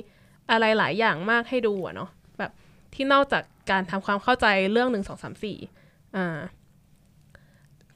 [0.52, 2.52] อะไรหลายอย่างมากให้ดูอะเนาะแบบ
[2.94, 5.58] ที่นอกจากการทำความเข้าใจเรื่องหนึ่งสองสามสี่
[6.16, 6.38] อ่า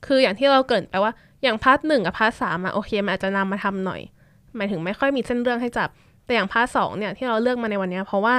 [0.05, 4.01] คืออย่างที่เราเกริ่นไปว่าอย่าง part หนึ่งกับ part สามอะโอเคมันอาจจะนามธรรมหน่อย
[4.55, 5.89] หมายถึงไม่ค่อยมีเส้นเรื่องให้จับ
[6.25, 8.35] แต่อย่าง part สองเนี่ยที่เราเลือกมาในวันนี้เพราะว่า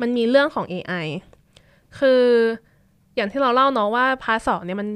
[0.00, 1.06] มันมีเรื่องของ AI
[1.98, 2.22] คือ
[3.16, 4.88] อย่างที่เราเล่าเนาะว่า part สองเนี่ยมัน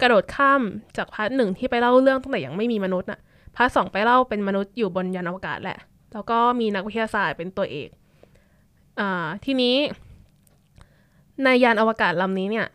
[0.00, 0.60] กระโดดข้าม
[0.96, 3.20] จาก part หนึ่งที่ไปเล่าเรื่องตั้งแต่ยังไม่มีมนุษย์อะ
[3.56, 5.78] part สองไปเล่าเป็นมนุษย์อยู่บนยานอวกาศแหละ
[6.12, 7.90] แล้วก็มีนักวิทยาศาสตร์เป็นตัวเอก
[9.00, 9.02] อ
[9.44, 9.76] ทีนี้
[11.44, 12.66] ในยานอวกาศลำนี้เนี่ย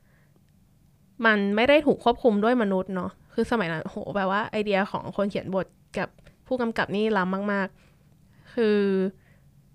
[1.25, 5.65] มันไม่ได้ถูกควบคุมด้วยมนุษย์เนาะคือสมัยนั้นโหแปลว่าไอเดียของคนเขียนบท
[5.97, 6.09] กับ
[6.47, 7.67] ผู้กำกับนี่ล้ำมาก
[8.11, 8.77] ๆ คือ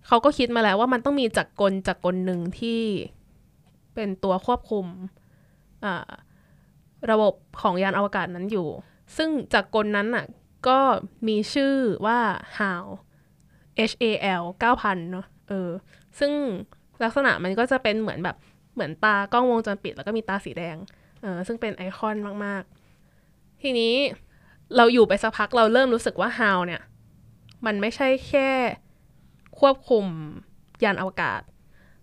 [0.06, 2.80] เขาก็คิดมาแล้วว่ามันต้องมีจักรกลจักรกลหนึ่งที่
[3.94, 4.86] เป็นตัวควบคุม
[7.10, 8.68] ระบบของยานอวกาศนั้นอยู่
[9.16, 10.24] ซึ่งจักรกลนั้นน่ะ
[10.68, 10.78] ก็
[11.28, 11.74] มีชื่อ
[12.06, 12.20] ว่า
[12.58, 12.86] HAL
[13.90, 14.04] H A
[14.40, 15.70] L 9,000เนาะเออ
[16.18, 16.32] ซึ่ง
[17.02, 18.36] ลักษณะมันก็จะเป็นเหมือนแบบ
[18.74, 20.76] เหมือนตากล้องวงจรปิด แล้วก็มีตาสีแดง
[21.22, 22.62] เออซึ่งเป็นไอคอนมาก
[23.12, 23.94] ๆ ทีนี้
[24.76, 26.82] เราอยู่ไปสักพักเราเริ่มรู้สึกว่า HAL เนี่ย
[27.66, 28.50] มันไม่ใช่แค่
[29.58, 30.04] ควบคุม
[30.84, 31.42] ยานอวกาศ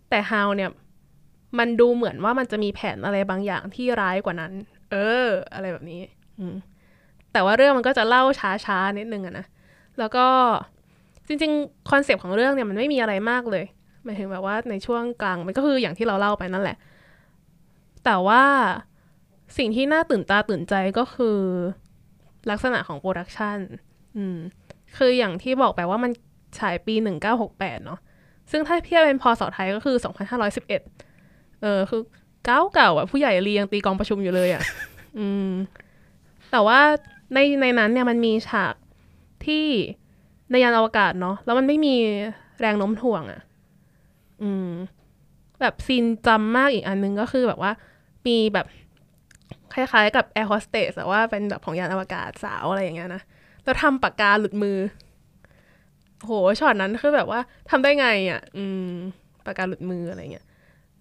[0.09, 0.71] แต่ HAL เนี่ย
[1.59, 4.51] มันดูเหมือนว่ามันจะมีแผนอะไรบางอย่างที่ร้ายกว่านั้น
[4.91, 4.95] เอ
[5.25, 6.01] อ อะไรแบบนี้
[6.39, 6.55] อืม
[7.39, 9.45] แต่ว่าเรื่องมันก็จะเล่าช้าๆนิดนึงอะนะ
[9.99, 10.25] แล้วก็
[11.27, 13.65] จริงๆ concept ของเรื่องเนี่ยมันไม่มีอะไรมากเลย
[14.03, 16.77] หมายถึงแบบว่าในช่วงกลางมันก็คืออย่างที่เราเล่าไปนั่นแหละ
[18.05, 18.43] แต่ว่า
[19.57, 21.39] สิ่งที่น่าตื่นตาตื่นใจก็คือ
[22.49, 23.57] ลักษณะของ production
[24.17, 24.37] อืม
[24.97, 26.11] คืออย่างที่บอกไปว่ามัน
[26.59, 26.95] ฉายปี
[27.39, 27.99] 1968 เนาะ
[28.51, 29.95] ซึ่งถ้าเทียบเป็นพศไทยก็คือ
[30.59, 32.01] 2511 เออคือ
[32.45, 34.63] เก่าเก่าอะ ผู้ใหญ่เรียงตีกองประชุมอยู่เลยอะ
[35.19, 35.51] อืม
[36.51, 36.79] แต่ว่า
[37.33, 38.75] ในในนั้นเนี่ยมันมีฉาก
[39.45, 39.65] ที่
[40.51, 41.95] ในยานอวกาศเนาะแล้วมันไม่มี
[42.59, 43.41] แรงโน้มถ่วงอะ
[44.43, 44.69] อืม
[45.61, 47.71] แบบ scene จำมากอีกอันนึงก็คือแบบว่า
[48.27, 48.67] มีแบบ
[49.73, 53.21] คล้ายๆกับแอร์โฮสเตสแต่ว่าเป็นแบบของยานอวกาศสาวอะไรอย่างเงี้ยนะ
[53.63, 54.77] แล้วทำปากกาหลุดมือ
[56.25, 57.39] โหช็อตนั้นคือแบบว่า
[57.69, 58.89] ทำได้ไงอะ อืม
[59.45, 60.45] ปากกาหลุดมืออะไรเงี้ย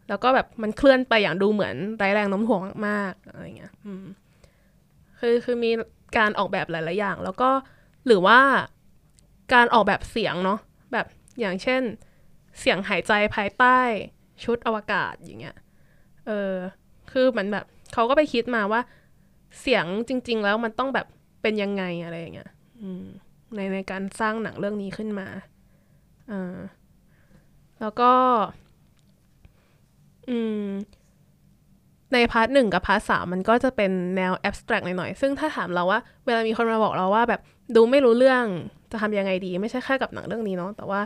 [0.09, 4.05] แล้วก็แบบมันเคลื่อนไปอย่างดูเหมือนไร้แรงโน้มถ่วงมากๆอะไรเงี้ย อืม
[5.21, 5.71] คือคือมี
[6.17, 7.51] การออกแบบหลาย ๆ อย่าง แล้วก็
[8.07, 8.41] หรือว่า
[9.55, 10.59] การออกแบบเสียงเนาะ
[10.93, 11.07] แบบ
[11.41, 11.83] อย่างเช่น
[12.61, 13.79] เสียงหายใจภายใต้
[14.45, 15.57] ชุดอวกาศอย่างเงี้ย
[16.27, 16.55] เออ
[17.13, 18.81] คือมือนแบบเขาก็ไปคิดมาว่า
[19.61, 21.07] เสียงจริง ๆ แล้วมันต้องแบบ
[21.43, 22.51] เป็นยังไงอะไรอย่างเงี้ย
[22.83, 23.05] อืม
[23.55, 25.29] ในในการสร้างหนังเรื่องนี้ขึ้นมา
[26.31, 26.59] อ่า
[27.81, 28.13] แล้วก็
[30.29, 30.65] อืม
[32.13, 37.41] ใน part หนึ่งกับ part สามมันก็จะเป็นแนว abstract หน่อยๆ ซึ่งถ้าถามเราว่า เวลามีคนมาบอกเราว่าแบบ
[37.77, 38.45] ดูไม่รู้เรื่อง
[38.93, 41.01] จะทำยังไงดี ไม่ใช่แค่กับหนังเรื่องนี้เนาะแต่ว่า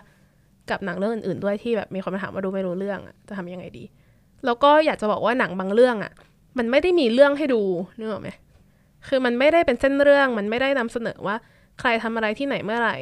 [0.70, 3.84] กับหนังเรื่องอื่นๆด้วยที่แบบมีคนมาถามว่าดูไม่รู้เรื่องอะจะทำยังไงดี
[4.44, 6.12] แล้วก็อยากจะบอกว่าหนังบางเรื่องอะ
[6.58, 7.62] มันไม่ได้มีเรื่องให้ดู
[7.98, 8.28] นึกออกไหม
[9.08, 11.36] คือมันไม่ได้เป็นเส้นเรื่องมันไม่ได้นำเสนอว่า
[11.80, 12.96] ใครทำอะไรที่ไหนเมื่อไหร่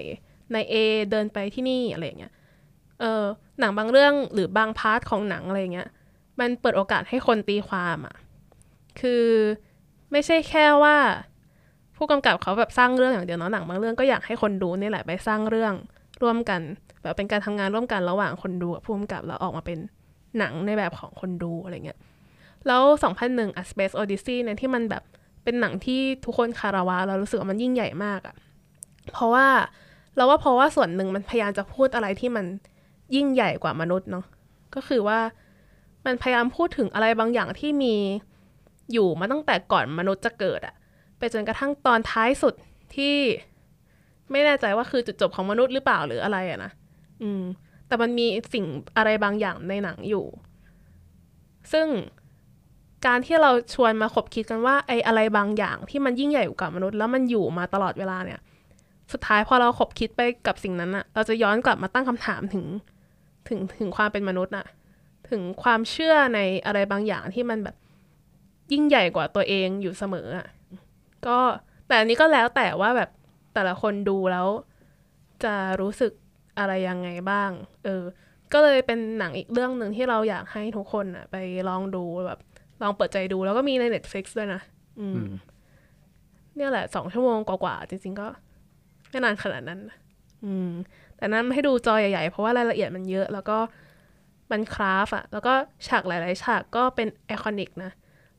[0.53, 0.75] ใน A
[1.11, 2.33] เดินไปที่นี่อะไรอย่างเงี้ย
[3.01, 3.23] เออ
[3.61, 5.89] หนังบางเรื่องหรือบางพาร์ทของหนังอะไรเงี้ย
[6.41, 8.15] มันเปิดโอกาสให้คนตีความอะ่ะ
[9.01, 9.25] คือ
[10.13, 10.97] ไม่ใช่แค่ว่า
[11.97, 15.75] ผู้กำกับเขาแบบสร้างเรื่องอย่างเดียวเนาะหนังบางเรื่องก็อยากให้คนดูนี่แหละไปสร้างเรื่อง
[16.23, 16.61] ร่วมกัน
[17.03, 19.79] แบบเป็นการทำงานร่วมกันระหว่างคนดูกับผู้กำกับแล้วออกมาเป็น
[20.39, 21.99] หนังในแบบของคนดูอะไรเงี้ย
[22.67, 22.83] แล้ว
[23.23, 25.03] 2001 A Space Odyssey เนี่ยที่มันแบบ
[25.45, 28.35] เป็นหนังที่ทุกคนคาราวะเรารู้สึกว่ามันยิ่งใหญ่มากอะ
[29.13, 29.47] เพราะว่า
[30.17, 32.47] เราว่าเพราะว่าส่วนหนึ่งมันพยายามจะพูดอะไรที่มัน
[33.15, 34.25] ยิ่งใหญ่กว่ามนุษย์เนาะ
[34.75, 35.19] ก็คือว่า
[36.07, 37.95] มันพยายามพูดถึงอะไรบางอย่างที่มี
[38.93, 40.75] อยู่มาตั้งแต่ก่อนมนุษย์จะเกิดอะ
[41.19, 42.55] ไปจนกระทั่งตอนท้ายสุด
[42.97, 43.17] ที่
[44.31, 46.71] ไม่แน่ใจว่าคือจุดจบของมนุษย์หรือเปล่าหรืออะไรอะนะ
[47.23, 47.43] อืม
[47.87, 48.65] แต่มันมีสิ่ง
[48.97, 50.27] อะไรบางอย่างในหนังอยู่
[51.73, 51.87] ซึ่ง
[53.07, 58.41] การที่เราชวนมาขบคิดกันว่าไอ้อะไรบางอย่างที่มันยิ่งใหญ่กว่ามนุษย์แล้วมันอยู่มาตลอดเวลาเนี่ย
[59.13, 62.65] สุดท้ายพอเราขบคิดไปกับสิ่งนั้นอะเราจะย้อนกลับมาตั้งคำถามถึง
[63.49, 64.67] ถึงถึงความเป็นมนุษย์อะ
[65.31, 67.77] ถึงความเชื่อในอะไรบางอย่างที่มันแบบ
[68.73, 70.47] ยิ่งใหญ่กว่าตัวเองอยู่เสมออะ
[71.27, 71.39] ก็
[71.87, 73.11] แต่อันนี้ก็แล้วแต่ว่าแบบ
[73.55, 74.47] แต่ละคนดูแล้ว
[75.45, 76.13] จะรู้สึก
[76.59, 77.51] อะไรยังไงบ้าง
[77.85, 78.03] เออ
[78.53, 81.37] ก็เลยเป็นหนังอีกเรื่องหนึ่งที่เราอยากให้ทุกคนอะไป
[81.69, 82.39] ลองดูแบบ
[82.83, 84.61] ลองเปิดใจดูแล้วก็มีใน Netflix ด้วยนะ
[85.01, 85.31] อืม
[86.57, 88.27] เนี่ยแหละสองชั่วโมงกว่าๆจริง ๆ ก็
[89.11, 89.81] ไม่นานขนาดนั้น
[90.45, 90.71] อืม
[91.17, 93.59] แต่นั้นให้ดูจอใหญ่ๆ เพราะว่ารายละเอียดมันเยอะ แล้วก็
[94.51, 95.55] มันคราฟอะแล้วก็
[95.87, 97.91] ฉากหลาย ๆ ฉากก็เป็นไอคอนิกนะ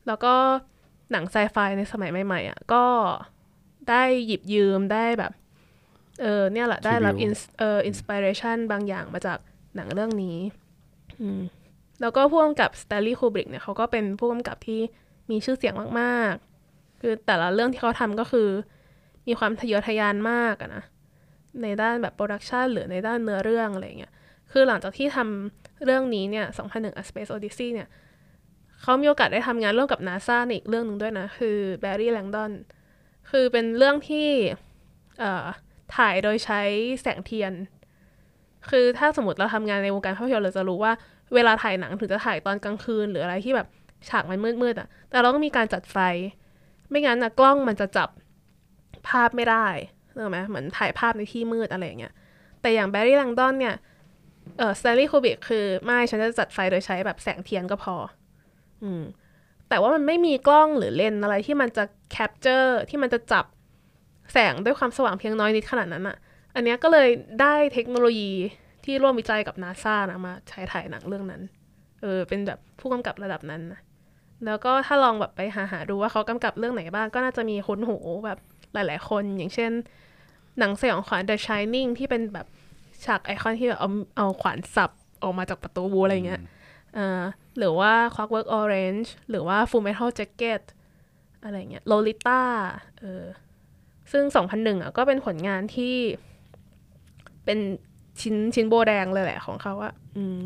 [0.06, 0.34] แล้วก็
[1.12, 2.84] หนังไซไฟในสมัยใหม่ ๆอะก็
[3.88, 5.32] ได้หยิบยืมได้แบบ
[6.22, 9.38] เออเนี่ยแหละได้รับ Tribute in เออ inspiration บางอย่างมาจาก
[9.76, 10.38] หนังเรื่องนี้
[11.20, 11.40] อืม
[12.00, 14.80] แล้วก็ผู้กำกับส t ต n ลี y คูบริกเนี่ยเขาก็เป็นผู้กำกับที่
[15.30, 16.34] มีชื่อเสียงมาก
[16.68, 18.48] ๆ คือแต่ละเรื่องที่เขาทำก็คือ
[19.26, 20.84] มีความทะเยอทะยานมากอะนะ
[21.62, 24.12] ในด้านแบบ production หรือในด้านเนื้อเรื่องอะไรเงี้ย
[24.52, 27.88] คือหลังจากที่ทำ เรื่องนี้เนี่ย 2001 A Space Odyssey เนี่ย
[28.80, 32.52] เขามีโอกาสได้ทำงานร่วมกับ NASA ในอีกเรื่องหนึ่งด้วยนะ คือ Barry Langdon
[33.30, 34.28] คือเป็นเรื่องที่
[35.96, 36.60] ถ่ายโดยใช้
[37.00, 37.52] แสงเทียน
[38.70, 40.92] คือถ้าสมมติเราทำงานในวงการภาพยนตร์เราจะรู้ว่า
[41.34, 43.68] เวลาถ่ายหนังถึงจะถ่ายตอนกลางคืน หรืออะไรที่แบบ
[44.08, 45.98] ฉากมันมืดๆอะแต่เราก็มีการจัดไฟ
[46.90, 48.08] ไม่งั้นนะกล้องมันจะจับ
[49.08, 49.66] ภาพไม่ได้
[50.14, 52.12] เห็นไหมเหมือนถ่ายภาพในที่มืดอะไรอย่างเงี้ย
[52.60, 53.74] แต่อย่างแบร์รี่ l ังดอนเนี่ย
[54.58, 57.94] เออ Stanley Kubrick คือไม่ฉันจะจัดไฟโดยใช้แบบแสงเทียนก็พอ
[58.82, 59.02] อืม
[59.68, 63.44] แต่ว่ามันไม่มีกล้องหรือเลนอะไรที่มันจะ capture ที่มันจะจับ
[64.32, 66.16] แสงด้วยความสว่างเพียงน้อยนิดขนาดนั้นอะ
[66.54, 67.08] อันเนี้ยก็เลย
[67.40, 68.32] ได้เทคโนโลยี
[68.84, 71.42] ที่ร่วมวิจัยกับนาซานะมาใช้ถ่ายหนังเรื่องนั้น
[72.02, 73.80] เออ เป็นแบบผู้กำกับระดับนั้นนะ
[74.46, 78.38] แล้วก็ถ้าลองแบบไปหาหาดูว่าเขากำกับเรื่องไหนบ้างก็น่าจะมีคุ้นหูแบบ
[78.74, 79.72] หลาย ๆ คน อย่างเช่น
[80.58, 82.46] หนังสยองขวัญ The Shining ที่เป็นแบบ
[83.04, 84.90] ฉากไอคอนที่แบบเอาเอาขวานสับ
[85.22, 86.40] ออกมาจากประตูอะไรเงี้ย
[86.94, 87.20] เอ่อ
[87.58, 90.62] หรือว่า Clockwork Orange หรือว่า Full Metal Jacket
[91.42, 92.40] อะไรเงี้ย Lolita
[93.00, 93.24] เออ
[94.12, 95.94] ซึ่ง 2001อะก็เป็นผลงานที่
[97.44, 97.58] เป็น
[98.20, 100.40] ชิ้นชิ้นโบแดงเลยแหละของเขาอะอืม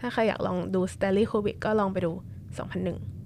[0.00, 2.12] ถ้าใครอยากลองดู Stanley Kubrick ก็ลองไปดู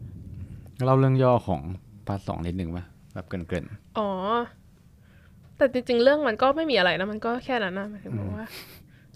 [0.04, 1.60] 2001 เล่าเรื่องย่อของ
[2.06, 2.84] พาร์ทสองนิดนึงป่ะ
[3.14, 3.66] แบบเกริน
[3.98, 4.08] อ๋อ
[5.60, 8.46] แต่จริง ๆ เรื่องมันก็ไม่มีอะไรนะมันก็แค่นั้นนะหมายถึงว่า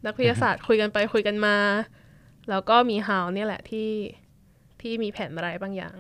[0.06, 1.56] นักวิทยาศาสตร์คุยกันไปคุยกันมา
[2.50, 3.88] แล้วก็มีฮาวเนี่ยแหละที่
[4.80, 5.94] ที่มีแผนอะไรบางอย่าง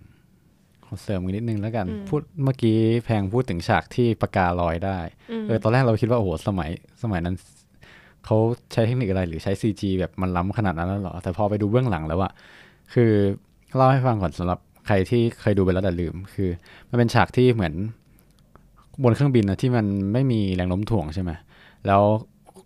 [0.00, 4.98] ๆขอเสริมอีกนิดนึงแล้วกัน พูดเมื่อกี้แพงพูดถึงฉากที่ปากกาลอยได้
[5.46, 6.70] เออตอนแรกเราคิดว่าโอ้โหสมัย
[7.02, 7.36] สมัยนั้น
[8.24, 8.36] เขา
[8.72, 12.32] ใช้เทคนิคอะไรหรือใช้ CG แบบมันล้ำขนาดนั้นแล้วเหรอ แต่พอไปดูเบื้องหลังแล้วอะ
[12.92, 13.10] คือ
[13.76, 16.50] เล่าให้ฟังก่อนสำหรับใครที่เคยดูไปแล้วแต่ลืม คือ
[16.88, 17.74] มันเป็นฉากที่เหมือน
[19.02, 21.30] บนเครื่องบินนะที่มันไม่มีแรงโน้มถ่วงใช่ไหม
[21.86, 22.02] แล้ว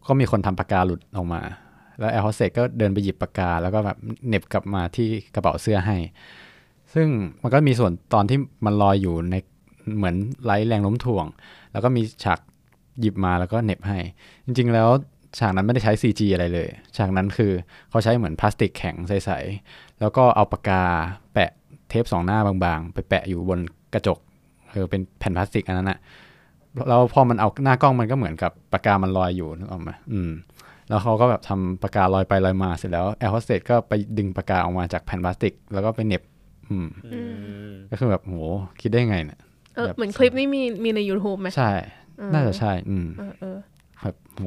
[0.08, 1.40] ก็มีคนทำปากกาหลุดออกมา
[1.98, 3.96] แล้วแอร์โฮสเตสก็เดินไปหยิบปากกา แล้วก็แบบ
[4.28, 5.96] เน็บกลับมาที่กระเป๋าเสื้อให้
[6.94, 7.08] ซึ่ง
[7.42, 9.34] มันก็มีส่วนตอนที่มันลอยอยู่ใน
[9.96, 11.26] เหมือนไร้แรงโน้มถ่วง
[11.72, 12.38] แล้วก็มีฉาก
[13.00, 13.98] หยิบมาแล้วก็เน็บให้
[14.46, 14.88] จริง ๆ แล้ว
[15.38, 17.52] ฉากนั้นไม่ได้ใช้ CG อะไรเลย ฉากนั้นคือ
[17.90, 20.82] เขาใช้เหมือนพลาสติกแข็งใสๆ แล้วก็เอาปากกา
[21.34, 21.50] แปะ
[21.88, 23.60] เทปสองหน้าบางๆ ไปแปะอยู่บน
[23.94, 24.18] กระจก
[24.76, 25.98] ออเป็นแผ่นพลาสติกอันนั้นอะ
[26.88, 30.30] แล้วพอมันเอาหน้ากล้องมันก็เหมือนกับปากกามันลอยอยู่นึกออกไหมอืม
[30.88, 36.22] แล้วเขาก็แบบทำปากกาลอยไปลอยมาเสร็จแล้วแอร์โฮสเตสก็ไปดึงปากกาออกมาจากแผ่นพลาสติก แล้วก็ไปเหน็บ
[36.68, 37.20] อืมอื
[37.66, 38.34] ม ก็คือแบบโห
[38.80, 39.40] คิดได้ไงเนี่ย
[39.74, 41.70] เออแบบเหมือนคลิปนี้มีมีใน YouTube ไหมใช่
[42.18, 43.58] เออน่าจะใช่ อืมเออเออ
[44.02, 44.44] แบบโห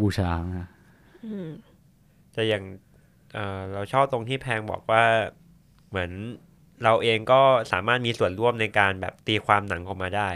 [0.00, 0.68] บูชานะ
[1.24, 1.48] อืม
[2.32, 2.64] แต่อย่าง
[3.34, 5.04] เอ่อเราชอบตรงที่แพงบอกว่า
[5.88, 6.10] เหมือน
[6.84, 7.40] เราเองก็
[7.72, 10.28] สามารถมีส่วนร่วมในการแบบตีความหนังออกมาได้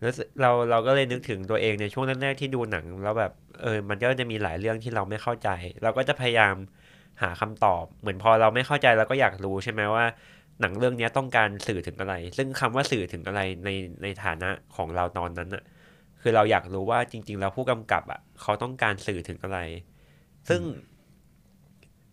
[0.00, 5.48] แล้วเราเราก็เลยนึกถึงตัวเองในช่วงแรกๆที่ดูหนัง แล้วแบบเออมันก็จะมีหลายเรื่องที่เราไม่เข้าใจ
[5.82, 6.54] เราก็จะพยายาม
[7.22, 10.04] หาคำตอบ เหมือนพอเราไม่เข้าใจเราก็อยากรู้ใช่ไหมว่า
[10.60, 13.70] หนังเรื่องนี้ต้องการสื่อถึงอะไร ซึ่งคำว่าสื่อถึงอะไรใน
[14.02, 15.64] ในฐานะของเราตอนนั้นอะ
[16.20, 19.58] คือเราอยากรู้ว่าจริง ๆ แล้วผู้กำกับอะเขาต้องการสื่อถึงอะไร
[20.48, 20.60] ซึ่ง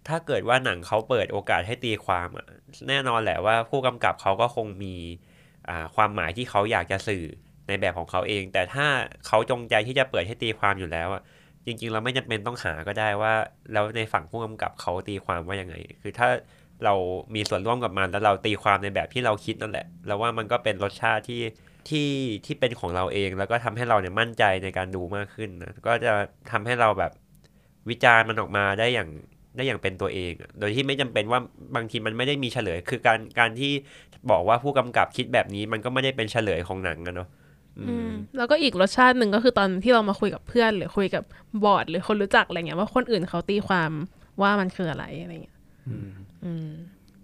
[0.07, 2.45] ถ้าเกิดว่าหนังเขาเปิดโอกาสให้ตีความอะ
[2.89, 4.95] แน่นอนแหละว่าผู้กำกับเขาก็คงมี
[5.95, 7.25] ความหมายที่เขาอยากจะสื่อ
[7.67, 8.85] ในแบบของเขาเอง แต่ถ้า
[9.27, 11.21] เขาจงใจที่จะเปิดให้ตีความอยู่แล้วอะ
[11.65, 13.33] จริงๆเราไม่จำเป็นต้องหาก็ได้ว่า
[13.73, 16.27] แล้วในฝั่งผู้กำกับเขาตีความว่ายังไง คือถ้า
[16.85, 16.93] เรา
[17.35, 21.41] มีส่วนร่วมกับมันแล้วเราตีความในแบบที่เราคิดนั่นแหละแล้วว่ามันก็เป็นรสชาติที่
[21.89, 22.09] ที่
[22.45, 26.13] ที่เป็นของเราเอง แล้วก็ทำให้เราเนี่ยมั่นใจในการดูมากขึ้นนะก็จะ
[26.51, 27.11] ทำให้เราแบบ
[27.89, 29.09] วิจารณ์มันออกมาได้อย่าง
[29.55, 31.39] ได้อย่างเป็นตัวเองอะโดยที่ไม่จำเป็นว่า
[31.75, 33.71] บางทีมันไม่ได้มีเฉลย คือการการที่
[34.31, 37.27] บอกว่าผู้กำกับคิดแบบนี้มันก็ไม่ได้เป็นเฉลยของหนังอะเนาะ
[37.79, 41.23] อือืมมแล้วก็อีกรสชาติหนึ่งก็คือตอนที่เรามาคุยกับเพื่อน หรือคุยกับ
[41.63, 43.91] บอร์ดหรือคนรู้จักอะไรเงี้ยว่าคนอื่นเขาตีความ
[44.41, 45.57] ว่ามันคืออะไรอะไรเงี้ย
[46.43, 46.69] อืม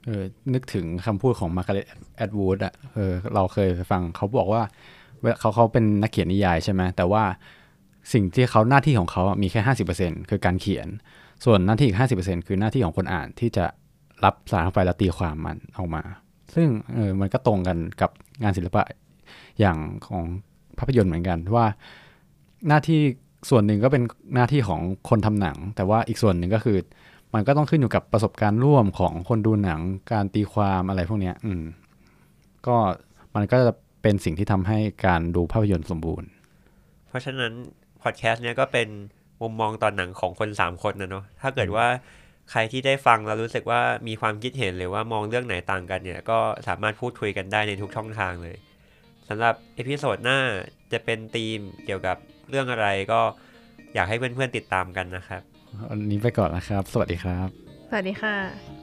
[0.05, 1.85] เออ นึกถึงคำพูดของมาร์กาเร็ต
[2.17, 4.61] แอดวูดอะเออเราเคยฟังเขาบอกว่า
[5.21, 7.23] เวลาเขาเขาเป็นนักเขียนนิยายใช่ไหมแต่ว่า
[8.13, 10.87] สิ่งที่เขาหน้าที่ของเขามีแค่ห้าสิบเปอร์เซ็นคือการเขียน
[11.45, 13.65] ส่วนหน้าที่อีกห้าสิบเปอร์เซ็นคือหน้าที่ของคนอ่านที่จะ
[14.23, 16.03] รับสารเข้าไปแล้วตีความมันออกมา
[16.55, 18.11] ซึ่งเออมันก็ตรงกันกับ
[18.43, 18.83] งานศิลปะ
[19.59, 20.23] อย่างของ
[20.77, 21.65] ภาพยนตร์เหมือนกันว่า
[22.67, 22.99] หน้าที่
[23.49, 24.03] ส่วนหนึ่งก็เป็น
[24.35, 26.77] หน้าที่ของคนทำหนัง แต่ว่าอีกส่วนหนึ่งก็คือ
[27.33, 31.63] มันก็ต้องขึ้นอยู่กับประสบการณ์ร่วมของคนดูหนังการตีความอะไรพวกเนี้ยอืม
[32.67, 32.77] ก็
[33.35, 36.29] มันก็จะเป็นสิ่งที่ทำให้การดูภาพยนตร์สมบูรณ์
[37.07, 37.51] เพราะฉะนั้น
[38.03, 38.87] พอดแคสต์เนี้ยก็เป็น
[39.41, 41.87] มุมมองตอนหนังของคนสามคนนะเนาะถ้าเกิดว่า
[42.51, 48.57] ใครที่ได้ฟังแล้วรู้สึกว่ามีความคิดเห็นหรือว่ามองเรื่องไหนต่างกันเนี่ย ก็สามารถพูดคุยกันได้ในทุกช่องทางเลย
[49.29, 50.39] สำหรับเอพิโซดหน้า
[50.93, 52.17] จะเป็นธีมเกี่ยวกับ
[52.49, 53.21] เรื่องอะไรก็
[53.95, 55.41] อยากให้เพื่อนๆติดตามกันนะครับ
[55.89, 57.47] วันนี้ไปก่อนนะครับ สวัสดีครับ
[57.89, 58.80] สวัสดีค่ะ